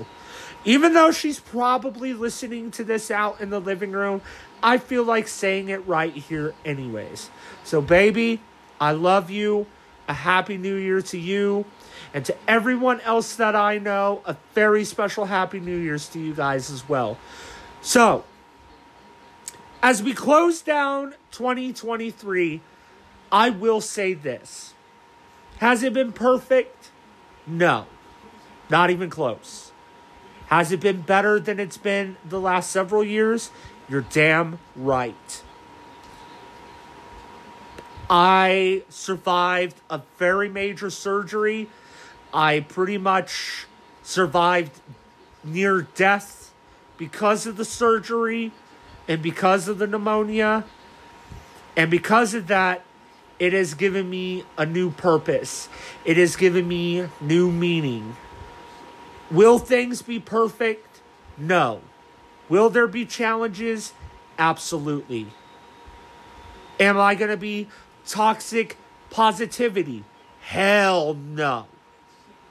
[0.65, 4.21] Even though she's probably listening to this out in the living room,
[4.63, 7.31] I feel like saying it right here anyways.
[7.63, 8.41] So baby,
[8.81, 9.67] I love you.
[10.09, 11.65] A happy new year to you.
[12.15, 16.35] And to everyone else that I know, a very special happy new year's to you
[16.35, 17.19] guys as well.
[17.81, 18.25] So,
[19.83, 22.61] as we close down 2023,
[23.31, 24.75] I will say this.
[25.59, 26.76] Has it been perfect?
[27.47, 27.87] No.
[28.69, 29.73] Not even close.
[30.47, 33.51] Has it been better than it's been the last several years?
[33.89, 35.43] You're damn right.
[38.09, 41.69] I survived a very major surgery.
[42.33, 43.67] I pretty much
[44.03, 44.81] survived
[45.43, 46.53] near death
[46.97, 48.53] because of the surgery
[49.09, 50.65] and because of the pneumonia.
[51.77, 52.86] And because of that,
[53.39, 55.69] it has given me a new purpose.
[56.05, 58.17] It has given me new meaning.
[59.31, 61.01] Will things be perfect?
[61.37, 61.81] No.
[62.49, 63.93] Will there be challenges?
[64.39, 65.27] Absolutely.
[66.79, 67.69] Am I going to be
[68.07, 68.77] toxic
[69.11, 70.05] positivity?
[70.41, 71.67] Hell no.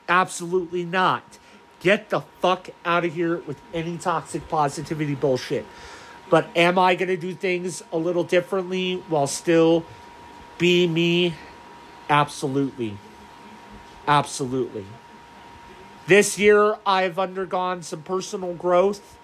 [0.09, 1.39] Absolutely not.
[1.79, 5.65] Get the fuck out of here with any toxic positivity bullshit.
[6.29, 9.85] But am I going to do things a little differently while still
[10.57, 11.35] be me?
[12.09, 12.97] Absolutely.
[14.07, 14.85] Absolutely.
[16.07, 19.17] This year, I've undergone some personal growth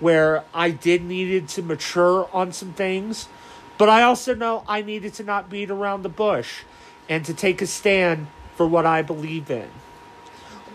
[0.00, 3.28] where I did needed to mature on some things,
[3.76, 6.62] but I also know I needed to not beat around the bush
[7.08, 9.68] and to take a stand for what I believe in.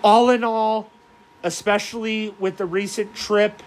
[0.04, 0.90] All in all,
[1.42, 3.64] especially with the recent trip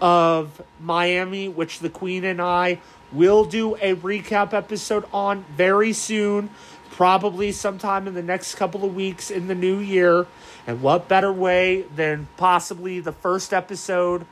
[0.00, 2.80] of Miami, which the Queen and I
[3.12, 6.50] will do a recap episode on very soon,
[6.90, 10.26] probably sometime in the next couple of weeks in the new year.
[10.66, 14.26] And what better way than possibly the first episode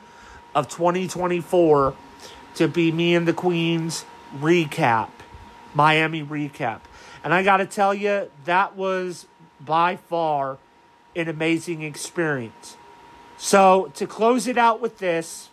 [0.55, 1.95] of 2024
[2.55, 4.05] to be me and the Queen's
[4.37, 5.09] recap,
[5.73, 6.81] Miami recap.
[7.23, 9.27] And I got to tell you, that was
[9.59, 10.57] by far
[11.15, 12.77] an amazing experience.
[13.37, 15.49] So, to close it out with this,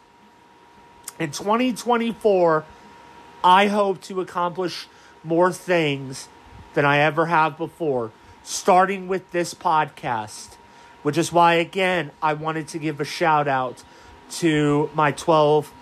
[1.19, 2.65] in 2024,
[3.47, 4.89] I hope to accomplish
[5.23, 6.29] more things
[6.75, 8.11] than I ever have before,
[8.43, 10.57] starting with this podcast,
[11.05, 13.85] which is why, again, I wanted to give a shout out
[14.39, 15.73] to my 12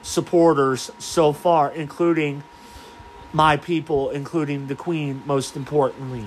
[0.00, 2.44] supporters so far, including
[3.34, 6.24] my people, including the Queen, most importantly.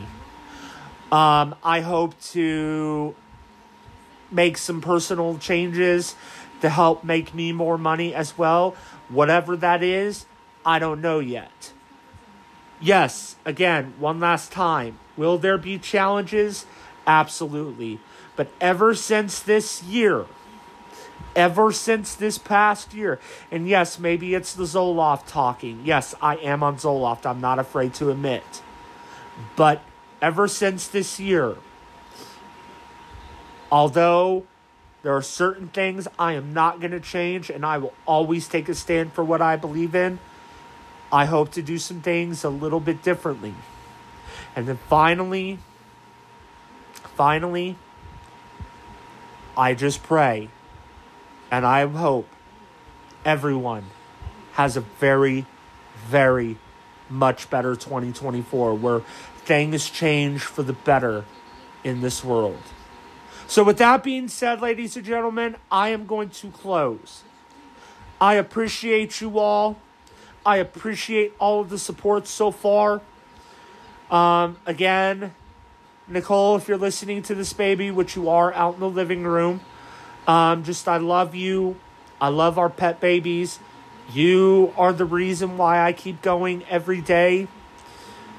[1.12, 3.16] Um, I hope to
[4.30, 6.16] make some personal changes
[6.62, 8.76] to help make me more money as well.
[9.10, 10.28] Whatever that is,
[10.66, 11.74] I don't know yet.
[12.82, 15.00] Yes, again, one last time.
[15.16, 16.66] Will there be challenges?
[17.08, 18.00] Absolutely.
[18.36, 20.26] But ever since this year,
[21.36, 23.20] ever since this past year,
[23.52, 25.82] and yes, maybe it's the Zoloft talking.
[25.86, 27.26] Yes, I am on Zoloft.
[27.26, 28.62] I'm not afraid to admit.
[29.56, 29.82] But
[30.22, 31.56] ever since this year,
[33.72, 34.46] although
[35.04, 38.68] there are certain things I am not going to change and I will always take
[38.70, 40.20] a stand for what I believe in,
[41.12, 43.54] I hope to do some things a little bit differently.
[44.56, 45.60] And then finally,
[47.16, 47.78] finally,
[49.58, 50.50] I just pray
[51.52, 52.28] and I hope
[53.24, 53.86] everyone
[54.54, 55.46] has a very,
[56.08, 56.58] very
[57.10, 59.02] much better 2024 where
[59.38, 61.26] things change for the better
[61.84, 62.62] in this world.
[63.48, 67.22] So, with that being said, ladies and gentlemen, I am going to close.
[68.20, 69.78] I appreciate you all.
[70.46, 73.02] I appreciate all of the support so far.
[74.12, 75.34] Um, again,
[76.08, 79.62] Nicole, if you're listening to this baby, which you are out in the living room,
[80.28, 81.78] um, just I love you.
[82.22, 83.60] I love our pet babies.
[84.14, 87.48] You are the reason why I keep going every day.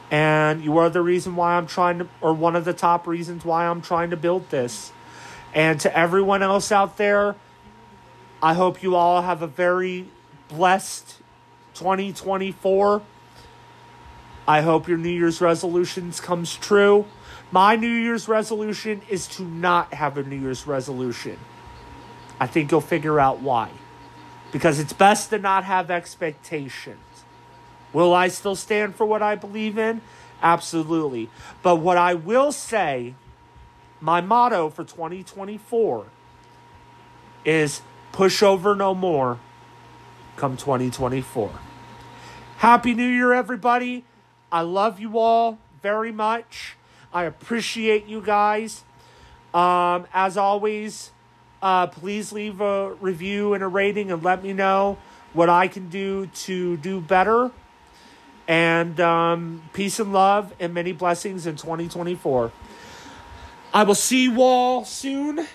[0.08, 3.44] And you are the reason why I'm trying to, or one of the top reasons
[3.44, 4.92] why I'm trying to build this.
[5.52, 7.34] And to everyone else out there,
[8.40, 10.08] I hope you all have a very
[10.48, 11.16] blessed
[11.76, 13.02] 2024.
[14.48, 17.06] I hope your New Year's resolutions comes true.
[17.50, 21.38] My New Year's resolution is to not have a New Year's resolution.
[22.40, 23.70] I think you'll figure out why.
[24.52, 26.98] Because it's best to not have expectations.
[27.92, 30.00] Will I still stand for what I believe in?
[30.42, 31.28] Absolutely.
[31.62, 33.14] But what I will say,
[34.00, 36.06] my motto for 2024
[37.44, 37.80] is
[38.12, 39.38] push over no more
[40.36, 41.50] come 2024.
[42.58, 44.02] Happy New Year, everybody.
[44.50, 46.74] I love you all very much.
[47.12, 48.82] I appreciate you guys.
[49.52, 51.12] Um, as always,
[51.60, 54.96] uh, please leave a review and a rating and let me know
[55.34, 57.50] what I can do to do better.
[58.48, 62.52] And um, peace and love and many blessings in 2024.
[63.74, 65.46] I will see you all soon,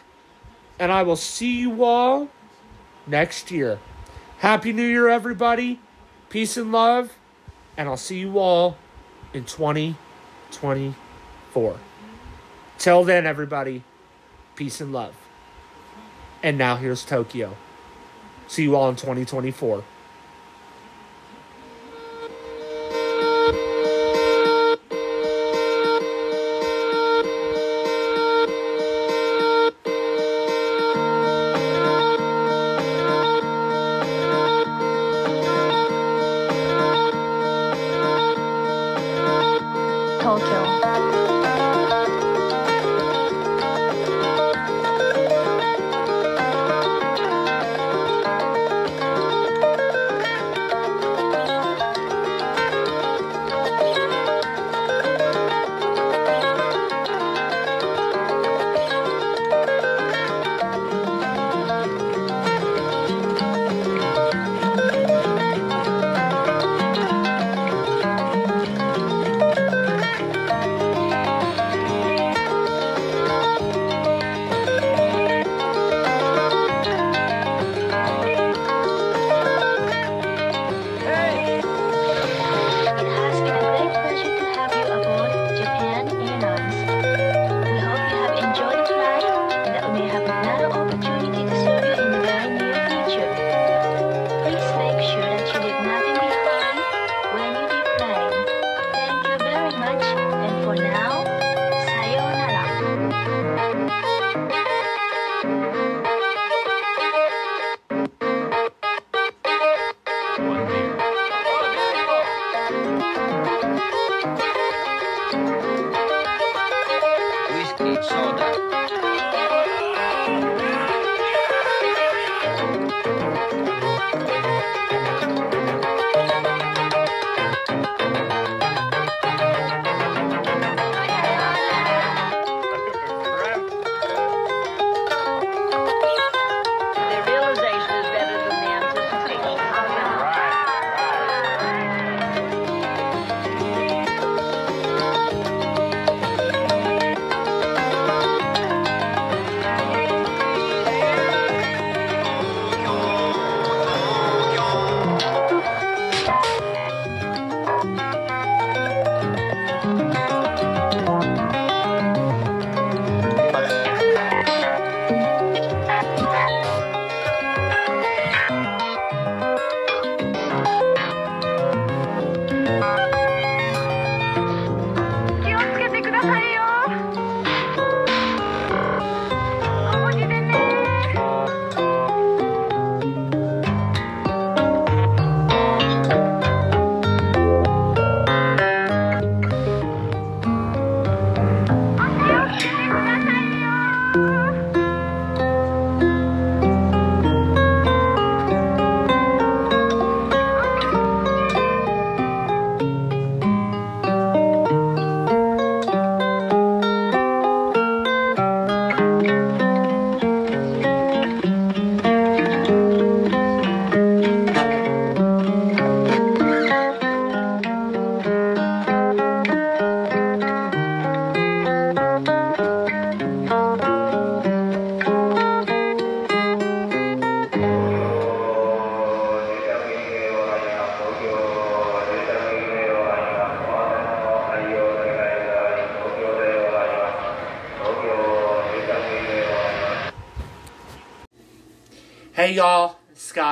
[0.78, 2.30] and I will see you all
[3.08, 3.80] next year.
[4.38, 5.80] Happy New Year, everybody.
[6.32, 7.12] Peace and love,
[7.76, 8.78] and I'll see you all
[9.34, 11.78] in 2024.
[12.78, 13.84] Till then, everybody,
[14.56, 15.14] peace and love.
[16.42, 17.58] And now here's Tokyo.
[18.48, 19.84] See you all in 2024.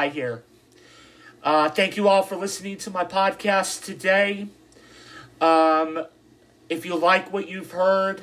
[0.10, 0.44] Here.
[1.44, 4.48] Uh, thank you all for listening to my podcast today.
[5.40, 6.06] Um,
[6.68, 8.22] if you like what you've heard,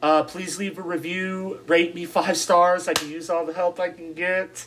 [0.00, 2.88] uh, please leave a review, rate me five stars.
[2.88, 4.66] I can use all the help I can get.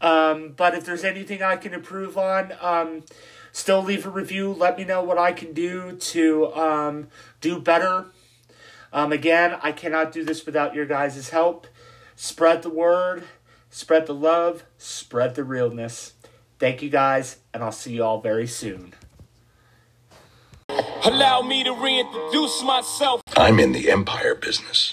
[0.00, 3.04] Um, but if there's anything I can improve on, um,
[3.52, 4.52] still leave a review.
[4.52, 7.08] Let me know what I can do to um,
[7.40, 8.06] do better.
[8.92, 11.66] Um, again, I cannot do this without your guys' help.
[12.16, 13.24] Spread the word,
[13.74, 16.12] spread the love, spread the realness.
[16.60, 18.94] Thank you guys, and I'll see you all very soon.
[21.04, 23.20] Allow me to reintroduce myself.
[23.36, 24.92] I'm in the empire business.